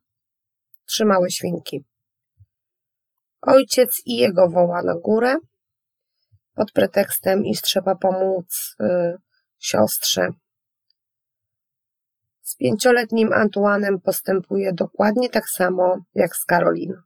Trzy 0.84 1.04
małe 1.04 1.30
świnki. 1.30 1.84
Ojciec 3.40 4.02
i 4.06 4.16
jego 4.16 4.48
woła 4.48 4.82
na 4.82 4.94
górę 4.94 5.36
pod 6.58 6.72
pretekstem, 6.72 7.46
iż 7.46 7.62
trzeba 7.62 7.94
pomóc 7.94 8.76
y, 8.80 9.16
siostrze. 9.58 10.28
Z 12.42 12.56
pięcioletnim 12.56 13.32
Antoinem 13.32 14.00
postępuje 14.00 14.72
dokładnie 14.72 15.28
tak 15.30 15.48
samo 15.48 15.98
jak 16.14 16.36
z 16.36 16.44
Karolin. 16.44 17.02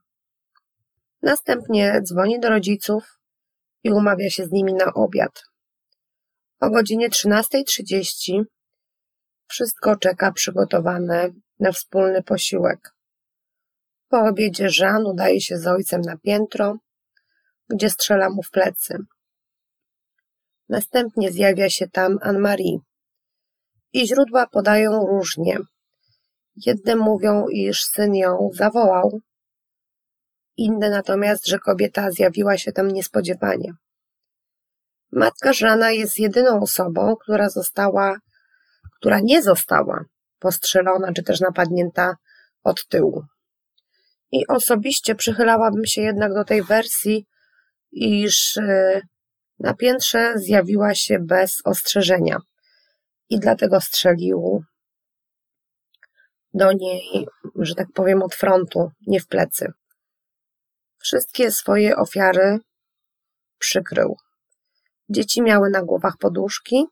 Następnie 1.21 2.01
dzwoni 2.01 2.39
do 2.39 2.49
rodziców 2.49 3.19
i 3.83 3.91
umawia 3.91 4.29
się 4.29 4.45
z 4.45 4.51
nimi 4.51 4.73
na 4.73 4.93
obiad. 4.93 5.43
O 6.59 6.69
godzinie 6.69 7.09
13.30 7.09 8.43
wszystko 9.47 9.95
czeka 9.95 10.31
przygotowane 10.31 11.29
na 11.59 11.71
wspólny 11.71 12.23
posiłek. 12.23 12.95
Po 14.07 14.19
obiedzie 14.19 14.67
Jean 14.79 15.05
udaje 15.05 15.41
się 15.41 15.57
z 15.57 15.67
ojcem 15.67 16.01
na 16.01 16.17
piętro, 16.17 16.77
gdzie 17.69 17.89
strzela 17.89 18.29
mu 18.29 18.43
w 18.43 18.51
plecy. 18.51 18.97
Następnie 20.69 21.31
zjawia 21.31 21.69
się 21.69 21.87
tam 21.87 22.17
Anne-Marie. 22.21 22.77
I 23.93 24.07
źródła 24.07 24.47
podają 24.47 25.07
różnie. 25.07 25.57
Jedne 26.55 26.95
mówią, 26.95 27.45
iż 27.47 27.83
syn 27.83 28.15
ją 28.15 28.49
zawołał, 28.53 29.19
inne 30.57 30.89
natomiast, 30.89 31.47
że 31.47 31.59
kobieta 31.59 32.11
zjawiła 32.11 32.57
się 32.57 32.71
tam 32.71 32.87
niespodziewanie. 32.87 33.73
Matka 35.11 35.53
Żana 35.53 35.91
jest 35.91 36.19
jedyną 36.19 36.61
osobą, 36.61 37.15
która 37.15 37.49
została, 37.49 38.17
która 38.99 39.19
nie 39.19 39.41
została 39.41 40.05
postrzelona 40.39 41.13
czy 41.13 41.23
też 41.23 41.39
napadnięta 41.39 42.15
od 42.63 42.87
tyłu. 42.87 43.23
I 44.31 44.47
osobiście 44.47 45.15
przychylałabym 45.15 45.85
się 45.85 46.01
jednak 46.01 46.33
do 46.33 46.43
tej 46.43 46.63
wersji, 46.63 47.25
iż 47.91 48.57
e, 48.57 49.01
na 49.59 49.73
piętrze 49.73 50.33
zjawiła 50.35 50.95
się 50.95 51.19
bez 51.19 51.61
ostrzeżenia 51.65 52.37
i 53.29 53.39
dlatego 53.39 53.81
strzelił 53.81 54.63
do 56.53 56.71
niej, 56.71 57.27
że 57.55 57.75
tak 57.75 57.87
powiem, 57.93 58.23
od 58.23 58.35
frontu, 58.35 58.91
nie 59.07 59.19
w 59.19 59.27
plecy. 59.27 59.71
Wszystkie 60.99 61.51
swoje 61.51 61.95
ofiary 61.95 62.59
przykrył. 63.59 64.15
Dzieci 65.09 65.41
miały 65.41 65.69
na 65.69 65.83
głowach 65.83 66.17
poduszki, 66.19 66.85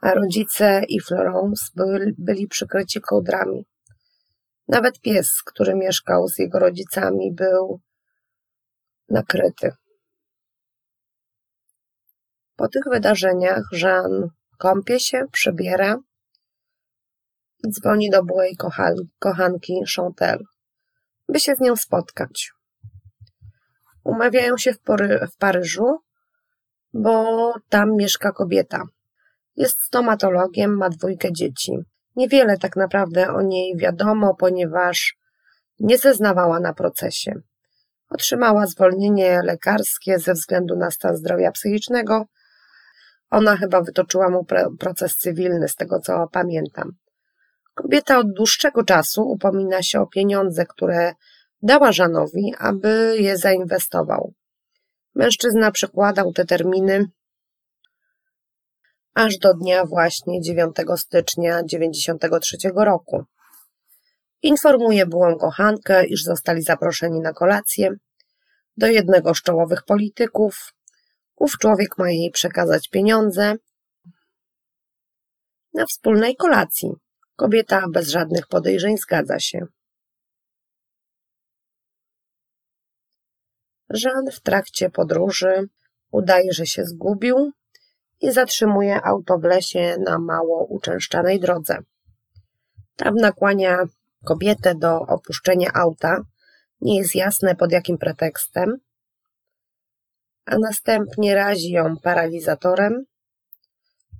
a 0.00 0.14
rodzice 0.14 0.82
i 0.88 1.00
Florence 1.00 1.64
byli, 1.76 2.14
byli 2.18 2.48
przykryci 2.48 3.00
kołdrami. 3.00 3.66
Nawet 4.68 5.00
pies, 5.00 5.42
który 5.42 5.74
mieszkał 5.74 6.28
z 6.28 6.38
jego 6.38 6.58
rodzicami, 6.58 7.32
był 7.32 7.80
nakryty. 9.08 9.72
Po 12.60 12.68
tych 12.68 12.82
wydarzeniach 12.90 13.62
Jean 13.72 14.28
kąpie 14.58 15.00
się, 15.00 15.24
przebiera 15.32 15.96
i 17.64 17.70
dzwoni 17.70 18.10
do 18.10 18.24
byłej 18.24 18.56
kochanki 19.18 19.80
Chantel, 19.96 20.38
by 21.28 21.40
się 21.40 21.54
z 21.54 21.60
nią 21.60 21.76
spotkać. 21.76 22.52
Umawiają 24.04 24.56
się 24.56 24.72
w, 24.72 24.78
w 25.32 25.36
Paryżu, 25.36 25.98
bo 26.92 27.54
tam 27.68 27.96
mieszka 27.96 28.32
kobieta. 28.32 28.82
Jest 29.56 29.82
stomatologiem, 29.82 30.76
ma 30.76 30.88
dwójkę 30.88 31.32
dzieci. 31.32 31.72
Niewiele 32.16 32.58
tak 32.58 32.76
naprawdę 32.76 33.28
o 33.28 33.42
niej 33.42 33.76
wiadomo, 33.76 34.34
ponieważ 34.34 35.16
nie 35.78 35.98
zeznawała 35.98 36.60
na 36.60 36.74
procesie. 36.74 37.32
Otrzymała 38.10 38.66
zwolnienie 38.66 39.40
lekarskie 39.44 40.18
ze 40.18 40.32
względu 40.32 40.76
na 40.76 40.90
stan 40.90 41.16
zdrowia 41.16 41.52
psychicznego. 41.52 42.26
Ona 43.30 43.56
chyba 43.56 43.82
wytoczyła 43.82 44.30
mu 44.30 44.44
proces 44.78 45.16
cywilny, 45.16 45.68
z 45.68 45.74
tego 45.74 46.00
co 46.00 46.28
pamiętam. 46.32 46.92
Kobieta 47.74 48.18
od 48.18 48.32
dłuższego 48.32 48.84
czasu 48.84 49.22
upomina 49.22 49.82
się 49.82 50.00
o 50.00 50.06
pieniądze, 50.06 50.66
które 50.66 51.14
dała 51.62 51.92
Żanowi, 51.92 52.54
aby 52.58 53.16
je 53.18 53.36
zainwestował. 53.36 54.32
Mężczyzna 55.14 55.70
przekładał 55.70 56.32
te 56.32 56.44
terminy 56.44 57.10
aż 59.14 59.38
do 59.38 59.54
dnia 59.54 59.84
właśnie 59.84 60.40
9 60.40 60.76
stycznia 60.96 61.62
1993 61.62 62.56
roku. 62.74 63.24
Informuje 64.42 65.06
byłą 65.06 65.38
kochankę, 65.38 66.06
iż 66.06 66.22
zostali 66.24 66.62
zaproszeni 66.62 67.20
na 67.20 67.32
kolację 67.32 67.90
do 68.76 68.86
jednego 68.86 69.34
z 69.34 69.42
czołowych 69.42 69.84
polityków 69.84 70.72
ów 71.40 71.58
człowiek 71.58 71.98
ma 71.98 72.10
jej 72.10 72.30
przekazać 72.30 72.88
pieniądze 72.88 73.54
na 75.74 75.86
wspólnej 75.86 76.36
kolacji. 76.36 76.90
Kobieta 77.36 77.84
bez 77.92 78.08
żadnych 78.08 78.46
podejrzeń 78.46 78.98
zgadza 78.98 79.38
się. 79.38 79.66
Jean 84.04 84.30
w 84.32 84.40
trakcie 84.40 84.90
podróży 84.90 85.68
udaje, 86.10 86.52
że 86.52 86.66
się 86.66 86.84
zgubił 86.84 87.52
i 88.20 88.32
zatrzymuje 88.32 89.02
auto 89.04 89.38
w 89.38 89.44
lesie 89.44 89.96
na 90.06 90.18
mało 90.18 90.64
uczęszczanej 90.64 91.40
drodze. 91.40 91.78
Tam 92.96 93.14
nakłania 93.14 93.78
kobietę 94.24 94.74
do 94.74 95.00
opuszczenia 95.00 95.70
auta. 95.74 96.20
Nie 96.80 96.98
jest 96.98 97.14
jasne 97.14 97.54
pod 97.54 97.72
jakim 97.72 97.98
pretekstem 97.98 98.80
a 100.50 100.58
następnie 100.58 101.34
razi 101.34 101.70
ją 101.70 101.96
paralizatorem, 101.96 103.04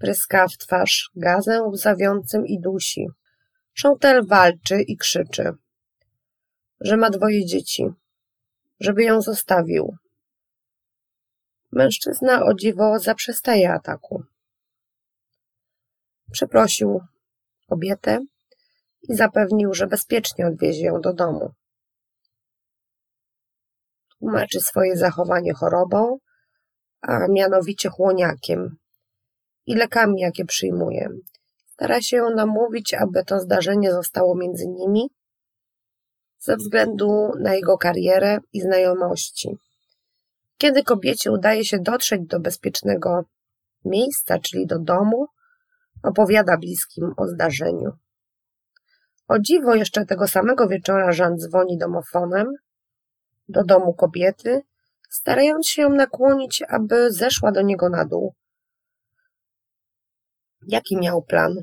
pryska 0.00 0.48
w 0.48 0.56
twarz 0.56 1.10
gazem 1.16 1.66
łzawiącym 1.66 2.46
i 2.46 2.60
dusi. 2.60 3.06
Chantel 3.82 4.26
walczy 4.26 4.82
i 4.82 4.96
krzyczy, 4.96 5.52
że 6.80 6.96
ma 6.96 7.10
dwoje 7.10 7.46
dzieci, 7.46 7.84
żeby 8.80 9.02
ją 9.02 9.22
zostawił. 9.22 9.96
Mężczyzna 11.72 12.44
o 12.44 12.54
dziwo 12.54 12.98
zaprzestaje 12.98 13.72
ataku. 13.72 14.22
Przeprosił 16.32 17.00
kobietę 17.68 18.18
i 19.08 19.14
zapewnił, 19.14 19.74
że 19.74 19.86
bezpiecznie 19.86 20.46
odwiezie 20.46 20.84
ją 20.84 21.00
do 21.00 21.12
domu. 21.12 21.54
Tłumaczy 24.20 24.60
swoje 24.60 24.96
zachowanie 24.96 25.54
chorobą, 25.54 26.18
a 27.00 27.18
mianowicie 27.28 27.88
chłoniakiem 27.88 28.76
i 29.66 29.74
lekami, 29.74 30.20
jakie 30.20 30.44
przyjmuje. 30.44 31.08
Stara 31.66 32.00
się 32.00 32.16
ją 32.16 32.30
namówić, 32.30 32.94
aby 32.94 33.24
to 33.24 33.40
zdarzenie 33.40 33.92
zostało 33.92 34.36
między 34.36 34.66
nimi 34.66 35.10
ze 36.38 36.56
względu 36.56 37.32
na 37.38 37.54
jego 37.54 37.78
karierę 37.78 38.38
i 38.52 38.60
znajomości. 38.60 39.48
Kiedy 40.56 40.82
kobiecie 40.82 41.32
udaje 41.32 41.64
się 41.64 41.78
dotrzeć 41.78 42.20
do 42.26 42.40
bezpiecznego 42.40 43.24
miejsca, 43.84 44.38
czyli 44.38 44.66
do 44.66 44.78
domu, 44.78 45.26
opowiada 46.02 46.56
bliskim 46.56 47.12
o 47.16 47.26
zdarzeniu. 47.26 47.90
O 49.28 49.38
dziwo 49.38 49.74
jeszcze 49.74 50.06
tego 50.06 50.28
samego 50.28 50.68
wieczora 50.68 51.12
Żan 51.12 51.36
dzwoni 51.36 51.78
domofonem 51.78 52.46
do 53.50 53.64
domu 53.64 53.94
kobiety, 53.94 54.62
starając 55.10 55.68
się 55.68 55.82
ją 55.82 55.90
nakłonić, 55.90 56.62
aby 56.68 57.12
zeszła 57.12 57.52
do 57.52 57.62
niego 57.62 57.88
na 57.88 58.04
dół. 58.04 58.34
Jaki 60.66 60.96
miał 60.96 61.22
plan? 61.22 61.54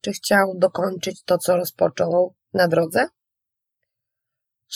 Czy 0.00 0.12
chciał 0.12 0.54
dokończyć 0.58 1.22
to, 1.22 1.38
co 1.38 1.56
rozpoczął 1.56 2.34
na 2.52 2.68
drodze? 2.68 3.06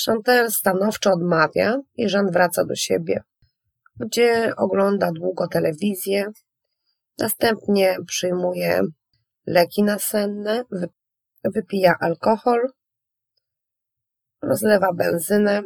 Chantel 0.05 0.51
stanowczo 0.51 1.13
odmawia 1.13 1.81
i 1.97 2.07
Jean 2.13 2.31
wraca 2.31 2.65
do 2.65 2.75
siebie, 2.75 3.23
gdzie 3.97 4.53
ogląda 4.57 5.13
długo 5.13 5.49
telewizję, 5.49 6.33
następnie 7.19 7.97
przyjmuje 8.07 8.81
leki 9.47 9.83
nasenne, 9.83 10.65
wypija 11.45 11.95
alkohol, 12.01 12.69
rozlewa 14.43 14.93
benzynę, 14.93 15.63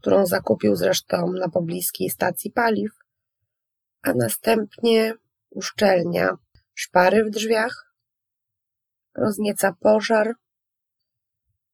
którą 0.00 0.26
zakupił 0.26 0.76
zresztą 0.76 1.32
na 1.32 1.48
pobliskiej 1.48 2.10
stacji 2.10 2.50
paliw, 2.50 2.92
a 4.02 4.12
następnie 4.12 5.14
uszczelnia 5.50 6.36
szpary 6.74 7.24
w 7.24 7.30
drzwiach, 7.30 7.94
roznieca 9.14 9.72
pożar 9.80 10.32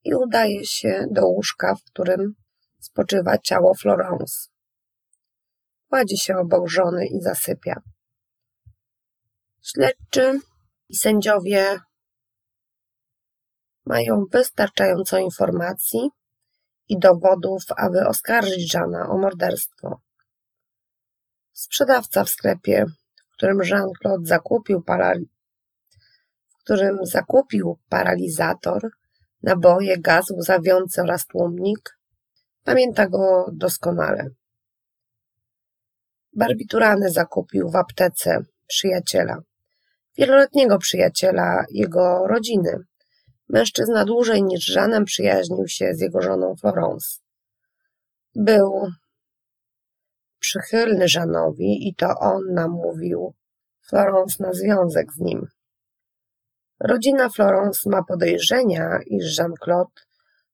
i 0.05 0.15
udaje 0.15 0.67
się 0.67 1.07
do 1.11 1.27
łóżka, 1.27 1.75
w 1.75 1.85
którym 1.85 2.35
spoczywa 2.79 3.39
ciało 3.39 3.75
Florence. 3.75 4.49
Kładzie 5.89 6.17
się 6.17 6.37
obok 6.37 6.69
żony 6.69 7.07
i 7.07 7.21
zasypia. 7.21 7.83
Śledczy 9.62 10.41
i 10.89 10.97
sędziowie 10.97 11.81
mają 13.87 14.25
wystarczająco 14.33 15.19
informacji 15.19 16.11
i 16.88 16.99
dowodów, 16.99 17.62
aby 17.77 18.07
oskarżyć 18.07 18.72
Żana 18.72 19.09
o 19.09 19.18
morderstwo. 19.18 20.01
Sprzedawca 21.53 22.25
w 22.25 22.29
sklepie, 22.29 22.85
w 23.31 23.37
którym 23.37 23.59
Jean-Claude 23.59 24.27
zakupił, 24.27 24.81
parali- 24.81 25.27
w 26.49 26.55
którym 26.64 26.99
zakupił 27.03 27.79
paralizator, 27.88 28.90
naboje, 29.42 29.99
gaz 29.99 30.31
łzawiący 30.31 31.03
oraz 31.03 31.27
tłumnik, 31.27 31.99
pamięta 32.64 33.07
go 33.07 33.46
doskonale. 33.53 34.31
Barbiturany 36.33 37.11
zakupił 37.11 37.70
w 37.70 37.77
aptece 37.77 38.38
przyjaciela, 38.66 39.38
wieloletniego 40.18 40.79
przyjaciela 40.79 41.64
jego 41.70 42.27
rodziny, 42.27 42.79
Mężczyzna 43.49 44.05
dłużej 44.05 44.43
niż 44.43 44.65
Żanem 44.65 45.05
przyjaźnił 45.05 45.69
się 45.69 45.95
z 45.95 46.01
jego 46.01 46.23
żoną 46.23 46.55
Florence. 46.57 47.19
Był 48.35 48.89
przychylny 50.39 51.09
Żanowi 51.09 51.89
i 51.89 51.95
to 51.95 52.19
on 52.19 52.43
namówił 52.55 53.35
Florence 53.89 54.43
na 54.43 54.53
związek 54.53 55.13
z 55.13 55.19
nim. 55.19 55.47
Rodzina 56.81 57.29
Florence 57.29 57.91
ma 57.91 58.03
podejrzenia, 58.03 58.99
iż 59.07 59.39
Jean-Claude 59.39 60.03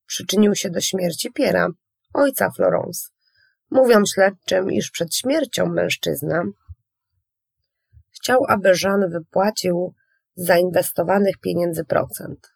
przyczynił 0.05 0.55
się 0.55 0.69
do 0.69 0.81
śmierci 0.81 1.31
Piera, 1.31 1.67
ojca 2.13 2.51
Florence. 2.51 3.09
Mówią 3.71 4.03
śledczym, 4.13 4.71
iż 4.71 4.91
przed 4.91 5.15
śmiercią 5.15 5.65
mężczyzna 5.65 6.43
chciał, 8.11 8.39
aby 8.49 8.73
Jean 8.83 9.09
wypłacił 9.09 9.93
zainwestowanych 10.35 11.37
pieniędzy 11.37 11.85
procent 11.85 12.52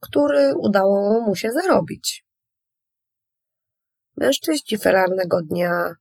który 0.00 0.54
udało 0.56 1.20
mu 1.20 1.36
się 1.36 1.52
zarobić. 1.52 2.24
Mężczyźni 4.16 4.78
feralnego 4.78 5.42
dnia 5.42 5.94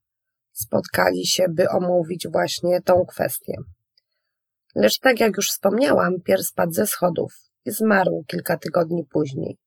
spotkali 0.52 1.26
się, 1.26 1.46
by 1.50 1.70
omówić 1.70 2.28
właśnie 2.32 2.82
tą 2.82 3.06
kwestię. 3.06 3.54
Lecz 4.76 5.00
tak 5.00 5.20
jak 5.20 5.38
już 5.38 5.50
wspomniałam, 5.50 6.14
Pier 6.26 6.44
spadł 6.44 6.72
ze 6.72 6.88
schodów 6.88 7.34
i 7.66 7.72
zmarł 7.72 8.24
kilka 8.28 8.58
tygodni 8.58 9.06
później. 9.06 9.58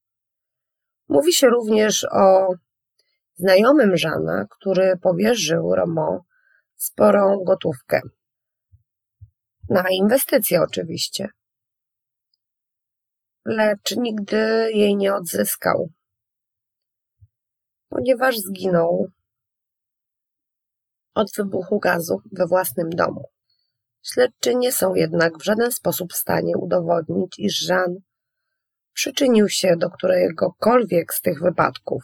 Mówi 1.08 1.32
się 1.32 1.46
również 1.46 2.06
o 2.12 2.48
znajomym 3.34 3.96
Żana, 3.96 4.46
który 4.50 4.96
powierzył 5.02 5.74
Romo 5.74 6.24
sporą 6.76 7.44
gotówkę. 7.46 8.00
Na 9.68 9.84
inwestycje 9.90 10.62
oczywiście 10.62 11.28
lecz 13.44 13.96
nigdy 13.96 14.70
jej 14.74 14.96
nie 14.96 15.14
odzyskał, 15.14 15.90
ponieważ 17.88 18.38
zginął 18.38 19.06
od 21.14 21.32
wybuchu 21.36 21.78
gazu 21.78 22.22
we 22.32 22.46
własnym 22.46 22.90
domu. 22.90 23.28
Śledczy 24.02 24.54
nie 24.54 24.72
są 24.72 24.94
jednak 24.94 25.38
w 25.38 25.44
żaden 25.44 25.72
sposób 25.72 26.12
w 26.12 26.16
stanie 26.16 26.56
udowodnić, 26.56 27.38
iż 27.38 27.68
Jean 27.68 27.96
przyczynił 28.92 29.48
się 29.48 29.76
do 29.76 29.90
któregokolwiek 29.90 31.14
z 31.14 31.20
tych 31.20 31.40
wypadków. 31.40 32.02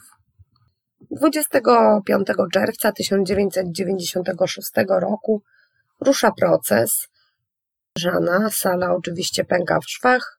25 1.11 2.27
czerwca 2.53 2.91
1996 2.91 4.71
roku 4.87 5.43
rusza 6.01 6.31
proces. 6.31 7.07
Żana, 7.97 8.49
sala 8.49 8.95
oczywiście 8.95 9.45
pęka 9.45 9.79
w 9.79 9.89
szwach, 9.89 10.36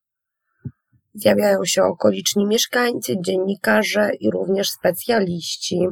Zjawiają 1.18 1.64
się 1.64 1.82
okoliczni 1.82 2.46
mieszkańcy, 2.46 3.14
dziennikarze 3.20 4.10
i 4.20 4.30
również 4.30 4.70
specjaliści. 4.70 5.88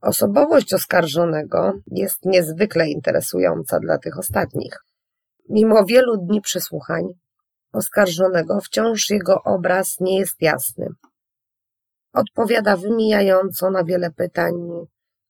Osobowość 0.00 0.74
oskarżonego 0.74 1.72
jest 1.86 2.24
niezwykle 2.24 2.88
interesująca 2.88 3.78
dla 3.80 3.98
tych 3.98 4.18
ostatnich. 4.18 4.76
Mimo 5.48 5.84
wielu 5.84 6.16
dni 6.16 6.40
przesłuchań 6.40 7.04
oskarżonego, 7.72 8.60
wciąż 8.60 9.10
jego 9.10 9.42
obraz 9.42 10.00
nie 10.00 10.18
jest 10.18 10.36
jasny. 10.40 10.86
Odpowiada 12.12 12.76
wymijająco 12.76 13.70
na 13.70 13.84
wiele 13.84 14.10
pytań, 14.10 14.54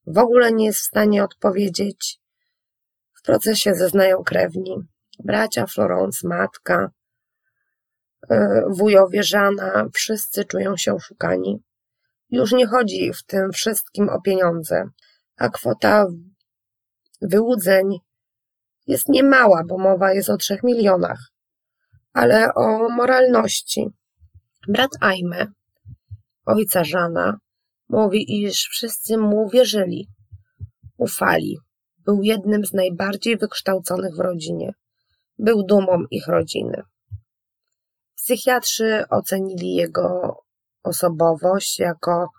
w 0.07 0.17
ogóle 0.17 0.51
nie 0.51 0.65
jest 0.65 0.79
w 0.79 0.87
stanie 0.87 1.23
odpowiedzieć. 1.23 2.19
W 3.13 3.21
procesie 3.21 3.75
zeznają 3.75 4.23
krewni, 4.23 4.75
bracia 5.23 5.65
Florence, 5.65 6.27
matka, 6.27 6.89
wujowie 8.69 9.23
Żana, 9.23 9.87
wszyscy 9.93 10.45
czują 10.45 10.77
się 10.77 10.93
oszukani. 10.93 11.63
Już 12.29 12.51
nie 12.51 12.67
chodzi 12.67 13.13
w 13.13 13.23
tym 13.23 13.51
wszystkim 13.51 14.09
o 14.09 14.21
pieniądze, 14.21 14.83
a 15.37 15.49
kwota 15.49 16.05
wyłudzeń 17.21 17.99
jest 18.87 19.09
niemała, 19.09 19.63
bo 19.67 19.77
mowa 19.77 20.13
jest 20.13 20.29
o 20.29 20.37
trzech 20.37 20.63
milionach, 20.63 21.19
ale 22.13 22.53
o 22.53 22.89
moralności. 22.89 23.87
Brat 24.67 24.91
Aime, 25.01 25.47
ojca 26.45 26.83
Żana, 26.83 27.37
Mówi, 27.89 28.43
iż 28.43 28.63
wszyscy 28.63 29.17
mu 29.17 29.49
wierzyli, 29.49 30.07
ufali. 30.97 31.57
Był 32.05 32.23
jednym 32.23 32.65
z 32.65 32.73
najbardziej 32.73 33.37
wykształconych 33.37 34.15
w 34.15 34.19
rodzinie. 34.19 34.73
Był 35.37 35.63
dumą 35.63 36.03
ich 36.11 36.27
rodziny. 36.27 36.83
Psychiatrzy 38.23 39.03
ocenili 39.09 39.75
jego 39.75 40.37
osobowość 40.83 41.79
jako 41.79 42.29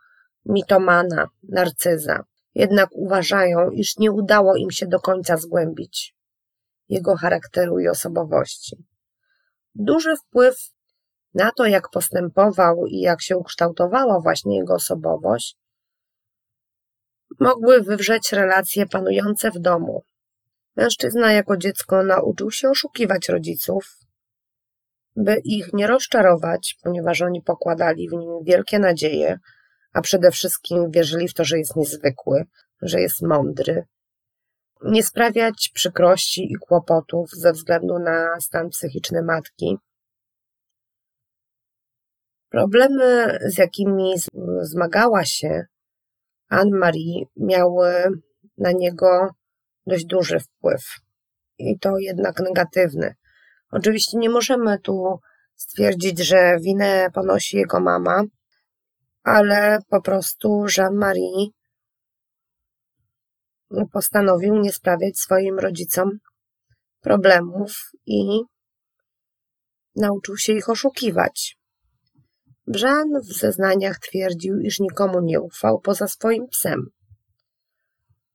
mitomana, 0.46 1.28
narcyza. 1.42 2.24
Jednak 2.54 2.88
uważają, 2.92 3.70
iż 3.70 3.96
nie 3.96 4.12
udało 4.12 4.56
im 4.56 4.70
się 4.70 4.86
do 4.86 5.00
końca 5.00 5.36
zgłębić 5.36 6.14
jego 6.88 7.16
charakteru 7.16 7.78
i 7.78 7.88
osobowości. 7.88 8.84
Duży 9.74 10.16
wpływ 10.16 10.70
na 11.34 11.50
to, 11.56 11.66
jak 11.66 11.90
postępował 11.90 12.86
i 12.86 13.00
jak 13.00 13.22
się 13.22 13.36
ukształtowała 13.36 14.20
właśnie 14.20 14.56
jego 14.56 14.74
osobowość, 14.74 15.56
mogły 17.40 17.82
wywrzeć 17.82 18.32
relacje 18.32 18.86
panujące 18.86 19.50
w 19.50 19.58
domu. 19.58 20.04
Mężczyzna 20.76 21.32
jako 21.32 21.56
dziecko 21.56 22.02
nauczył 22.02 22.50
się 22.50 22.70
oszukiwać 22.70 23.28
rodziców, 23.28 24.00
by 25.24 25.40
ich 25.44 25.72
nie 25.72 25.86
rozczarować, 25.86 26.76
ponieważ 26.82 27.22
oni 27.22 27.42
pokładali 27.42 28.08
w 28.08 28.12
nim 28.12 28.44
wielkie 28.44 28.78
nadzieje, 28.78 29.38
a 29.92 30.00
przede 30.00 30.30
wszystkim 30.30 30.90
wierzyli 30.90 31.28
w 31.28 31.34
to, 31.34 31.44
że 31.44 31.58
jest 31.58 31.76
niezwykły, 31.76 32.44
że 32.82 33.00
jest 33.00 33.22
mądry. 33.22 33.84
Nie 34.84 35.02
sprawiać 35.02 35.70
przykrości 35.74 36.52
i 36.52 36.54
kłopotów 36.54 37.30
ze 37.30 37.52
względu 37.52 37.98
na 37.98 38.40
stan 38.40 38.68
psychiczny 38.68 39.22
matki. 39.22 39.76
Problemy, 42.48 43.38
z 43.46 43.58
jakimi 43.58 44.14
zmagała 44.60 45.24
się 45.24 45.64
Anne-Marie, 46.50 47.24
miały 47.36 47.92
na 48.58 48.72
niego 48.72 49.28
dość 49.86 50.04
duży 50.04 50.40
wpływ. 50.40 50.82
I 51.58 51.78
to 51.78 51.98
jednak 51.98 52.40
negatywny. 52.40 53.14
Oczywiście 53.70 54.18
nie 54.18 54.30
możemy 54.30 54.78
tu 54.78 55.18
stwierdzić, 55.54 56.18
że 56.18 56.56
winę 56.60 57.10
ponosi 57.14 57.56
jego 57.56 57.80
mama, 57.80 58.22
ale 59.22 59.78
po 59.88 60.02
prostu 60.02 60.64
Jean-Marie 60.78 61.46
postanowił 63.92 64.56
nie 64.56 64.72
sprawiać 64.72 65.18
swoim 65.18 65.58
rodzicom 65.58 66.10
problemów 67.00 67.90
i 68.06 68.40
nauczył 69.96 70.36
się 70.36 70.52
ich 70.52 70.68
oszukiwać. 70.68 71.58
Jean 72.66 73.08
w 73.20 73.38
zeznaniach 73.38 73.98
twierdził, 73.98 74.60
iż 74.60 74.80
nikomu 74.80 75.20
nie 75.20 75.40
ufał 75.40 75.80
poza 75.80 76.08
swoim 76.08 76.48
psem, 76.48 76.86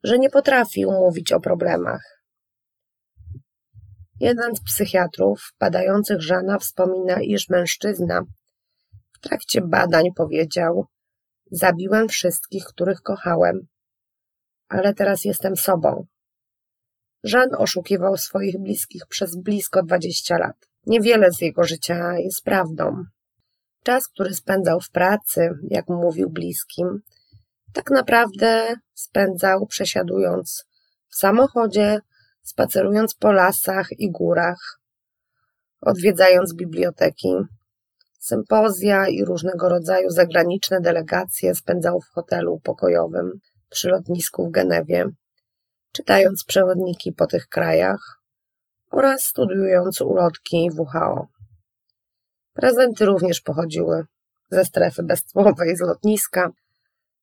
że 0.03 0.19
nie 0.19 0.29
potrafił 0.29 0.91
mówić 0.91 1.31
o 1.31 1.39
problemach. 1.39 2.14
Jeden 4.19 4.55
z 4.55 4.61
psychiatrów 4.61 5.53
badających 5.59 6.21
Żana 6.21 6.59
wspomina, 6.59 7.21
iż 7.21 7.49
mężczyzna 7.49 8.21
w 9.13 9.19
trakcie 9.19 9.61
badań 9.61 10.05
powiedział: 10.15 10.85
Zabiłem 11.51 12.07
wszystkich, 12.07 12.65
których 12.65 13.01
kochałem, 13.01 13.67
ale 14.69 14.93
teraz 14.93 15.25
jestem 15.25 15.55
sobą. 15.55 16.05
Żan 17.23 17.49
oszukiwał 17.57 18.17
swoich 18.17 18.57
bliskich 18.59 19.07
przez 19.09 19.35
blisko 19.35 19.83
dwadzieścia 19.83 20.37
lat. 20.37 20.55
Niewiele 20.85 21.31
z 21.31 21.41
jego 21.41 21.63
życia 21.63 22.17
jest 22.17 22.43
prawdą. 22.43 23.03
Czas, 23.83 24.07
który 24.07 24.33
spędzał 24.33 24.81
w 24.81 24.89
pracy, 24.89 25.49
jak 25.69 25.87
mówił 25.89 26.29
bliskim, 26.29 27.01
tak 27.73 27.91
naprawdę 27.91 28.75
spędzał 28.93 29.65
przesiadując 29.67 30.65
w 31.09 31.15
samochodzie, 31.15 31.99
spacerując 32.45 33.15
po 33.15 33.31
lasach 33.31 33.87
i 33.91 34.11
górach, 34.11 34.79
odwiedzając 35.81 36.53
biblioteki, 36.53 37.35
sympozja 38.19 39.07
i 39.07 39.25
różnego 39.25 39.69
rodzaju 39.69 40.09
zagraniczne 40.09 40.81
delegacje 40.81 41.55
spędzał 41.55 42.01
w 42.01 42.13
hotelu 42.13 42.59
pokojowym 42.63 43.31
przy 43.69 43.89
lotnisku 43.89 44.47
w 44.47 44.51
Genewie, 44.51 45.05
czytając 45.91 46.43
przewodniki 46.43 47.13
po 47.13 47.27
tych 47.27 47.47
krajach 47.47 48.21
oraz 48.91 49.23
studiując 49.23 50.01
ulotki 50.01 50.69
WHO. 50.77 51.27
Prezenty 52.53 53.05
również 53.05 53.41
pochodziły 53.41 54.05
ze 54.51 54.65
strefy 54.65 55.03
bezcłowej 55.03 55.75
z 55.75 55.81
lotniska. 55.81 56.49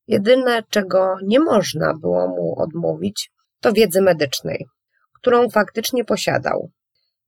Jedyne, 0.07 0.63
czego 0.71 1.17
nie 1.23 1.41
można 1.41 1.95
było 1.95 2.29
mu 2.29 2.61
odmówić, 2.61 3.31
to 3.61 3.73
wiedzy 3.73 4.03
medycznej, 4.03 4.67
którą 5.23 5.51
faktycznie 5.51 6.05
posiadał. 6.05 6.71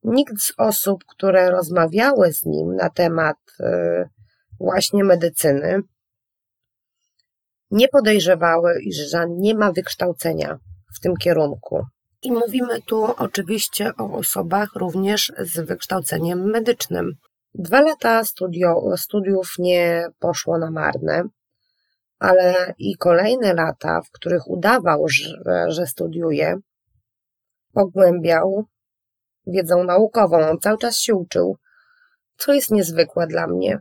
Nikt 0.05 0.41
z 0.41 0.53
osób, 0.57 1.05
które 1.05 1.51
rozmawiały 1.51 2.33
z 2.33 2.45
nim 2.45 2.77
na 2.77 2.91
temat 2.91 3.37
y, 3.61 3.65
właśnie 4.61 5.05
medycyny, 5.05 5.81
nie 7.71 7.89
podejrzewały, 7.89 8.83
iż 8.83 8.97
Żan 9.11 9.29
nie 9.39 9.55
ma 9.55 9.73
wykształcenia 9.73 10.59
w 10.95 11.01
tym 11.01 11.17
kierunku. 11.17 11.87
I 12.23 12.33
mówimy 12.33 12.83
tu 12.83 13.05
oczywiście 13.05 13.91
o 13.99 14.13
osobach 14.13 14.75
również 14.75 15.33
z 15.39 15.61
wykształceniem 15.61 16.51
medycznym. 16.51 17.13
Dwa 17.55 17.81
lata 17.81 18.25
studio, 18.25 18.97
studiów 18.97 19.55
nie 19.59 20.07
poszło 20.19 20.59
na 20.59 20.71
marne, 20.71 21.25
ale 22.19 22.75
i 22.79 22.97
kolejne 22.97 23.55
lata, 23.55 24.01
w 24.01 24.11
których 24.11 24.51
udawał, 24.51 25.09
że, 25.09 25.71
że 25.71 25.87
studiuje, 25.87 26.57
pogłębiał 27.75 28.65
wiedzą 29.47 29.85
naukową. 29.85 30.49
On 30.51 30.59
cały 30.59 30.79
czas 30.79 30.99
się 30.99 31.15
uczył, 31.15 31.57
co 32.37 32.53
jest 32.53 32.71
niezwykłe 32.71 33.27
dla 33.27 33.47
mnie. 33.47 33.79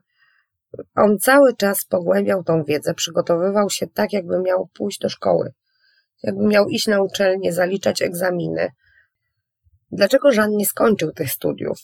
On 0.96 1.20
cały 1.20 1.56
czas 1.56 1.86
pogłębiał 1.86 2.44
tą 2.44 2.64
wiedzę, 2.64 2.94
przygotowywał 2.94 3.70
się 3.70 3.88
tak, 3.88 4.14
jakby 4.14 4.40
miał 4.40 4.70
pójść 4.74 5.00
do 5.00 5.10
szkoły, 5.10 5.54
jakby 6.24 6.48
miał 6.48 6.68
iść 6.68 6.88
na 6.88 7.02
uczelnię, 7.02 7.54
zaliczać 7.54 8.02
egzaminy. 8.02 8.70
Dlaczego 9.92 10.32
Żan 10.32 10.52
nie 10.52 10.66
skończył 10.66 11.12
tych 11.12 11.32
studiów? 11.32 11.78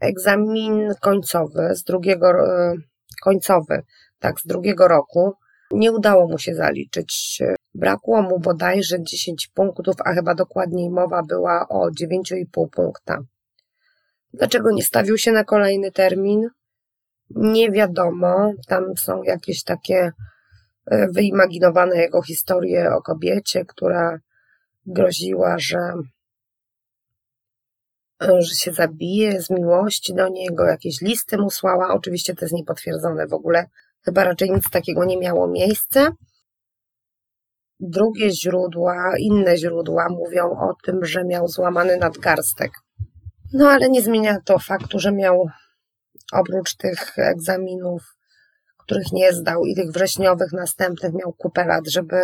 Egzamin 0.00 0.94
końcowy 1.00 1.74
z 1.74 1.82
drugiego, 1.82 2.28
e, 2.30 2.74
końcowy, 3.22 3.82
tak, 4.18 4.40
z 4.40 4.46
drugiego 4.46 4.88
roku 4.88 5.32
nie 5.70 5.92
udało 5.92 6.28
mu 6.28 6.38
się 6.38 6.54
zaliczyć. 6.54 7.42
Brakło 7.76 8.22
mu 8.22 8.38
bodajże 8.38 9.02
10 9.02 9.46
punktów, 9.54 9.94
a 10.04 10.12
chyba 10.12 10.34
dokładniej 10.34 10.90
mowa 10.90 11.22
była 11.22 11.68
o 11.68 11.88
9,5 11.90 12.68
punkta. 12.72 13.18
Dlaczego 14.34 14.70
nie 14.70 14.82
stawił 14.82 15.18
się 15.18 15.32
na 15.32 15.44
kolejny 15.44 15.92
termin? 15.92 16.48
Nie 17.30 17.70
wiadomo. 17.70 18.52
Tam 18.66 18.96
są 18.96 19.22
jakieś 19.22 19.62
takie 19.62 20.12
e, 20.86 21.08
wyimaginowane 21.08 21.96
jego 21.96 22.22
historie 22.22 22.90
o 22.94 23.02
kobiecie, 23.02 23.64
która 23.64 24.18
groziła, 24.86 25.58
że, 25.58 25.78
e, 28.22 28.42
że 28.42 28.54
się 28.54 28.72
zabije 28.72 29.42
z 29.42 29.50
miłości 29.50 30.14
do 30.14 30.28
niego, 30.28 30.64
jakieś 30.64 31.00
listy 31.00 31.38
mu 31.38 31.50
słała. 31.50 31.94
Oczywiście 31.94 32.34
to 32.34 32.44
jest 32.44 32.54
niepotwierdzone 32.54 33.26
w 33.26 33.34
ogóle. 33.34 33.66
Chyba 34.04 34.24
raczej 34.24 34.50
nic 34.50 34.70
takiego 34.70 35.04
nie 35.04 35.18
miało 35.18 35.48
miejsca. 35.48 36.12
Drugie 37.80 38.30
źródła, 38.30 39.12
inne 39.18 39.56
źródła 39.56 40.08
mówią 40.08 40.44
o 40.44 40.74
tym, 40.84 41.04
że 41.04 41.24
miał 41.24 41.48
złamany 41.48 41.96
nadgarstek. 41.96 42.70
No 43.52 43.68
ale 43.68 43.88
nie 43.88 44.02
zmienia 44.02 44.40
to 44.44 44.58
faktu, 44.58 44.98
że 44.98 45.12
miał 45.12 45.48
oprócz 46.32 46.76
tych 46.76 47.18
egzaminów, 47.18 48.02
których 48.78 49.12
nie 49.12 49.32
zdał 49.32 49.64
i 49.64 49.74
tych 49.74 49.90
wrześniowych 49.90 50.52
następnych 50.52 51.12
miał 51.12 51.32
kupę 51.32 51.64
lat, 51.64 51.88
żeby, 51.88 52.22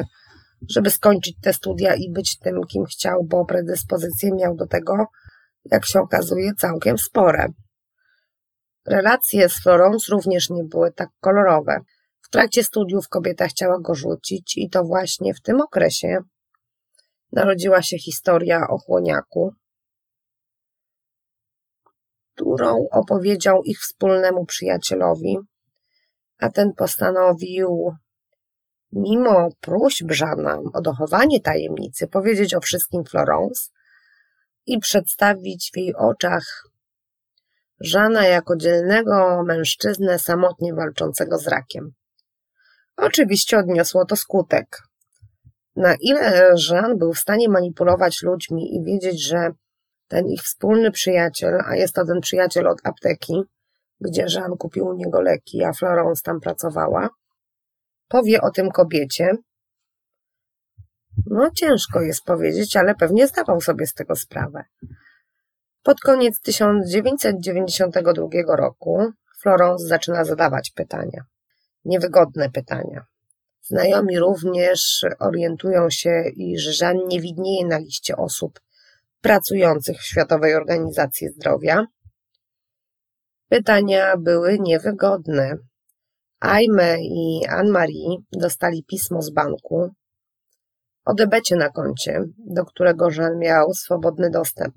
żeby 0.71 0.91
skończyć 0.91 1.37
te 1.43 1.53
studia 1.53 1.95
i 1.95 2.11
być 2.11 2.39
tym, 2.39 2.61
kim 2.69 2.85
chciał, 2.85 3.25
bo 3.25 3.45
predyspozycje 3.45 4.33
miał 4.33 4.57
do 4.57 4.67
tego, 4.67 5.07
jak 5.65 5.87
się 5.87 6.01
okazuje, 6.01 6.53
całkiem 6.55 6.99
spore. 6.99 7.47
Relacje 8.87 9.49
z 9.49 9.63
Florence 9.63 10.13
również 10.13 10.51
nie 10.51 10.65
były 10.65 10.93
tak 10.93 11.09
kolorowe. 11.21 11.81
Trakcie 12.33 12.65
studiów 12.65 13.09
kobieta 13.09 13.47
chciała 13.47 13.79
go 13.81 13.95
rzucić 13.95 14.59
i 14.59 14.71
to 14.71 14.85
właśnie 14.85 15.35
w 15.35 15.41
tym 15.41 15.61
okresie 15.61 16.19
narodziła 17.33 17.83
się 17.83 17.99
historia 17.99 18.69
o 18.69 18.79
chłoniaku, 18.79 19.55
którą 22.35 22.87
opowiedział 22.91 23.63
ich 23.63 23.81
wspólnemu 23.81 24.47
przyjacielowi, 24.47 25.39
a 26.39 26.51
ten 26.51 26.73
postanowił, 26.73 27.95
mimo 28.93 29.49
próśb 29.61 30.13
Żana 30.13 30.59
o 30.75 30.81
dochowanie 30.81 31.41
tajemnicy, 31.41 32.09
powiedzieć 32.09 32.55
o 32.55 32.61
wszystkim 32.61 33.05
Florence 33.05 33.71
i 34.67 34.79
przedstawić 34.79 35.71
w 35.75 35.77
jej 35.77 35.95
oczach 35.95 36.45
Żana 37.81 38.27
jako 38.27 38.57
dzielnego 38.57 39.43
mężczyznę 39.47 40.19
samotnie 40.19 40.75
walczącego 40.75 41.39
z 41.39 41.49
rakiem. 41.49 41.93
Oczywiście 42.97 43.59
odniosło 43.59 44.05
to 44.05 44.17
skutek. 44.17 44.83
Na 45.77 45.95
ile 46.01 46.55
Jean 46.71 46.99
był 46.99 47.13
w 47.13 47.19
stanie 47.19 47.49
manipulować 47.49 48.23
ludźmi 48.23 48.77
i 48.77 48.85
wiedzieć, 48.85 49.27
że 49.27 49.51
ten 50.09 50.27
ich 50.27 50.43
wspólny 50.43 50.91
przyjaciel, 50.91 51.59
a 51.67 51.77
jest 51.77 51.95
to 51.95 52.07
ten 52.07 52.21
przyjaciel 52.21 52.69
od 52.69 52.79
apteki, 52.85 53.43
gdzie 54.01 54.27
Jean 54.35 54.57
kupił 54.57 54.87
u 54.87 54.95
niego 54.95 55.21
leki, 55.21 55.65
a 55.65 55.73
Florence 55.73 56.23
tam 56.25 56.41
pracowała, 56.41 57.09
powie 58.09 58.41
o 58.41 58.51
tym 58.51 58.71
kobiecie, 58.71 59.33
no 61.27 61.51
ciężko 61.51 62.01
jest 62.01 62.25
powiedzieć, 62.25 62.77
ale 62.77 62.95
pewnie 62.95 63.27
zdawał 63.27 63.61
sobie 63.61 63.87
z 63.87 63.95
tego 63.95 64.17
sprawę. 64.17 64.65
Pod 65.83 66.01
koniec 66.01 66.41
1992 66.41 68.57
roku 68.57 69.13
Florence 69.43 69.87
zaczyna 69.87 70.25
zadawać 70.25 70.71
pytania. 70.71 71.25
Niewygodne 71.85 72.51
pytania. 72.51 73.05
Znajomi 73.61 74.19
również 74.19 75.05
orientują 75.19 75.91
się, 75.91 76.23
iż 76.37 76.63
Żan 76.63 76.97
nie 77.09 77.21
widnieje 77.21 77.67
na 77.67 77.79
liście 77.79 78.17
osób 78.17 78.61
pracujących 79.21 79.99
w 79.99 80.07
Światowej 80.07 80.55
Organizacji 80.55 81.29
Zdrowia. 81.29 81.87
Pytania 83.49 84.17
były 84.17 84.59
niewygodne. 84.59 85.57
Aime 86.41 86.97
i 87.01 87.47
Anne-Marie 87.49 88.17
dostali 88.33 88.85
pismo 88.85 89.23
z 89.23 89.31
banku 89.31 89.91
o 91.05 91.15
debecie 91.15 91.57
na 91.57 91.69
koncie, 91.71 92.21
do 92.39 92.65
którego 92.65 93.11
Jean 93.11 93.39
miał 93.39 93.75
swobodny 93.75 94.31
dostęp. 94.31 94.75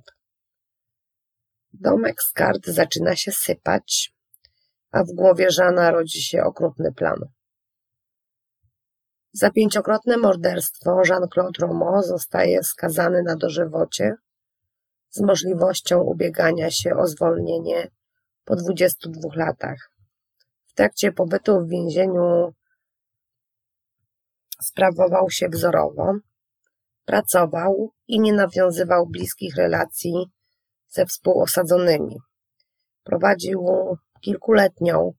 Domek 1.73 2.21
z 2.21 2.31
kart 2.31 2.65
zaczyna 2.65 3.15
się 3.15 3.31
sypać, 3.31 4.14
a 4.95 5.03
w 5.03 5.11
głowie 5.11 5.51
Żana 5.51 5.91
rodzi 5.91 6.21
się 6.21 6.43
okrutny 6.43 6.91
plan. 6.93 7.19
Za 9.33 9.51
pięciokrotne 9.51 10.17
morderstwo 10.17 11.01
Jean-Claude 11.09 11.59
Romo 11.59 12.03
zostaje 12.03 12.63
skazany 12.63 13.23
na 13.23 13.35
dożywocie 13.35 14.15
z 15.09 15.21
możliwością 15.21 16.01
ubiegania 16.01 16.71
się 16.71 16.95
o 16.97 17.07
zwolnienie 17.07 17.91
po 18.45 18.55
22 18.55 19.29
latach. 19.35 19.91
W 20.65 20.73
trakcie 20.73 21.11
pobytu 21.11 21.59
w 21.59 21.69
więzieniu 21.69 22.53
sprawował 24.61 25.29
się 25.29 25.49
wzorowo, 25.49 26.13
pracował 27.05 27.91
i 28.07 28.19
nie 28.19 28.33
nawiązywał 28.33 29.07
bliskich 29.07 29.55
relacji 29.55 30.13
ze 30.87 31.05
współosadzonymi. 31.05 32.17
Prowadził 33.03 33.67
kilkuletnią 34.21 35.13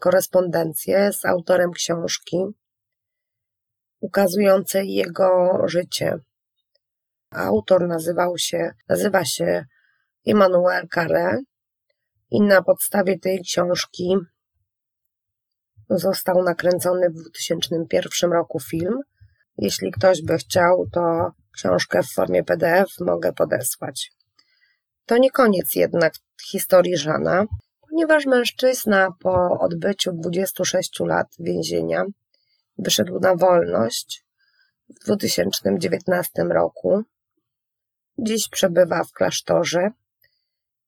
korespondencję 0.00 1.12
z 1.12 1.24
autorem 1.24 1.72
książki 1.72 2.36
ukazującej 4.00 4.92
jego 4.92 5.58
życie. 5.64 6.18
Autor 7.30 7.88
nazywał 7.88 8.38
się, 8.38 8.70
nazywa 8.88 9.24
się 9.24 9.64
Emmanuel 10.26 10.86
Carré 10.96 11.38
i 12.30 12.40
na 12.40 12.62
podstawie 12.62 13.18
tej 13.18 13.40
książki 13.40 14.16
został 15.90 16.42
nakręcony 16.42 17.10
w 17.10 17.14
2001 17.14 18.32
roku 18.32 18.60
film. 18.60 19.00
Jeśli 19.58 19.90
ktoś 19.90 20.22
by 20.22 20.38
chciał, 20.38 20.86
to 20.92 21.30
książkę 21.54 22.02
w 22.02 22.12
formie 22.12 22.44
PDF 22.44 22.88
mogę 23.00 23.32
podesłać. 23.32 24.12
To 25.06 25.18
nie 25.18 25.30
koniec 25.30 25.74
jednak 25.74 26.12
historii 26.42 26.96
Żana, 26.96 27.44
ponieważ 27.88 28.26
mężczyzna 28.26 29.08
po 29.20 29.58
odbyciu 29.60 30.12
26 30.12 31.00
lat 31.00 31.26
więzienia 31.38 32.04
wyszedł 32.78 33.20
na 33.20 33.36
wolność 33.36 34.24
w 34.88 35.04
2019 35.04 36.44
roku. 36.44 37.02
Dziś 38.18 38.48
przebywa 38.48 39.04
w 39.04 39.12
klasztorze 39.12 39.90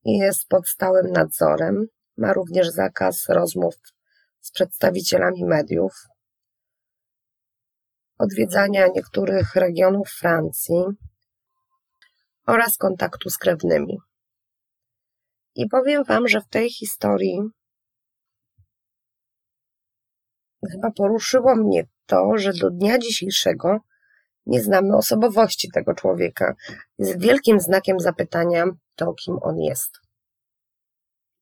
i 0.04 0.18
jest 0.18 0.48
pod 0.48 0.68
stałym 0.68 1.12
nadzorem. 1.12 1.86
Ma 2.16 2.32
również 2.32 2.68
zakaz 2.68 3.28
rozmów 3.28 3.74
z 4.40 4.50
przedstawicielami 4.50 5.44
mediów, 5.44 5.92
odwiedzania 8.18 8.86
niektórych 8.86 9.54
regionów 9.54 10.08
Francji 10.08 10.84
oraz 12.46 12.76
kontaktu 12.76 13.30
z 13.30 13.38
krewnymi. 13.38 13.98
I 15.60 15.68
powiem 15.68 16.04
Wam, 16.04 16.28
że 16.28 16.40
w 16.40 16.48
tej 16.48 16.70
historii 16.70 17.40
chyba 20.72 20.90
poruszyło 20.90 21.56
mnie 21.56 21.84
to, 22.06 22.32
że 22.36 22.52
do 22.52 22.70
dnia 22.70 22.98
dzisiejszego 22.98 23.78
nie 24.46 24.62
znamy 24.62 24.96
osobowości 24.96 25.70
tego 25.74 25.94
człowieka. 25.94 26.54
Jest 26.98 27.20
wielkim 27.20 27.60
znakiem 27.60 28.00
zapytania 28.00 28.64
to, 28.94 29.14
kim 29.14 29.36
on 29.42 29.58
jest. 29.58 29.90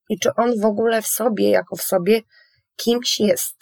I 0.09 0.19
czy 0.19 0.31
on 0.37 0.61
w 0.61 0.65
ogóle 0.65 1.03
w 1.03 1.07
sobie, 1.07 1.51
jako 1.51 1.77
w 1.77 1.83
sobie, 1.83 2.21
kimś 2.77 3.21
jest. 3.21 3.57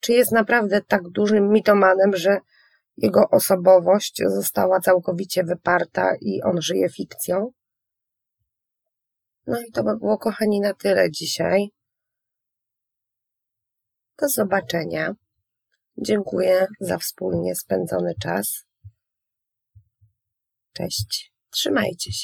Czy 0.00 0.12
jest 0.12 0.32
naprawdę 0.32 0.80
tak 0.82 1.02
dużym 1.08 1.48
mitomanem, 1.48 2.16
że 2.16 2.38
jego 2.96 3.28
osobowość 3.30 4.22
została 4.26 4.80
całkowicie 4.80 5.44
wyparta 5.44 6.14
i 6.20 6.42
on 6.42 6.62
żyje 6.62 6.88
fikcją? 6.88 7.52
No 9.48 9.60
i 9.60 9.72
to 9.72 9.82
by 9.84 9.96
było, 9.96 10.18
kochani, 10.18 10.60
na 10.60 10.74
tyle 10.74 11.10
dzisiaj. 11.10 11.68
Do 14.18 14.28
zobaczenia. 14.28 15.14
Dziękuję 15.98 16.66
za 16.80 16.98
wspólnie 16.98 17.54
spędzony 17.54 18.14
czas. 18.22 18.64
Cześć. 20.72 21.32
Trzymajcie 21.50 22.12
się. 22.12 22.16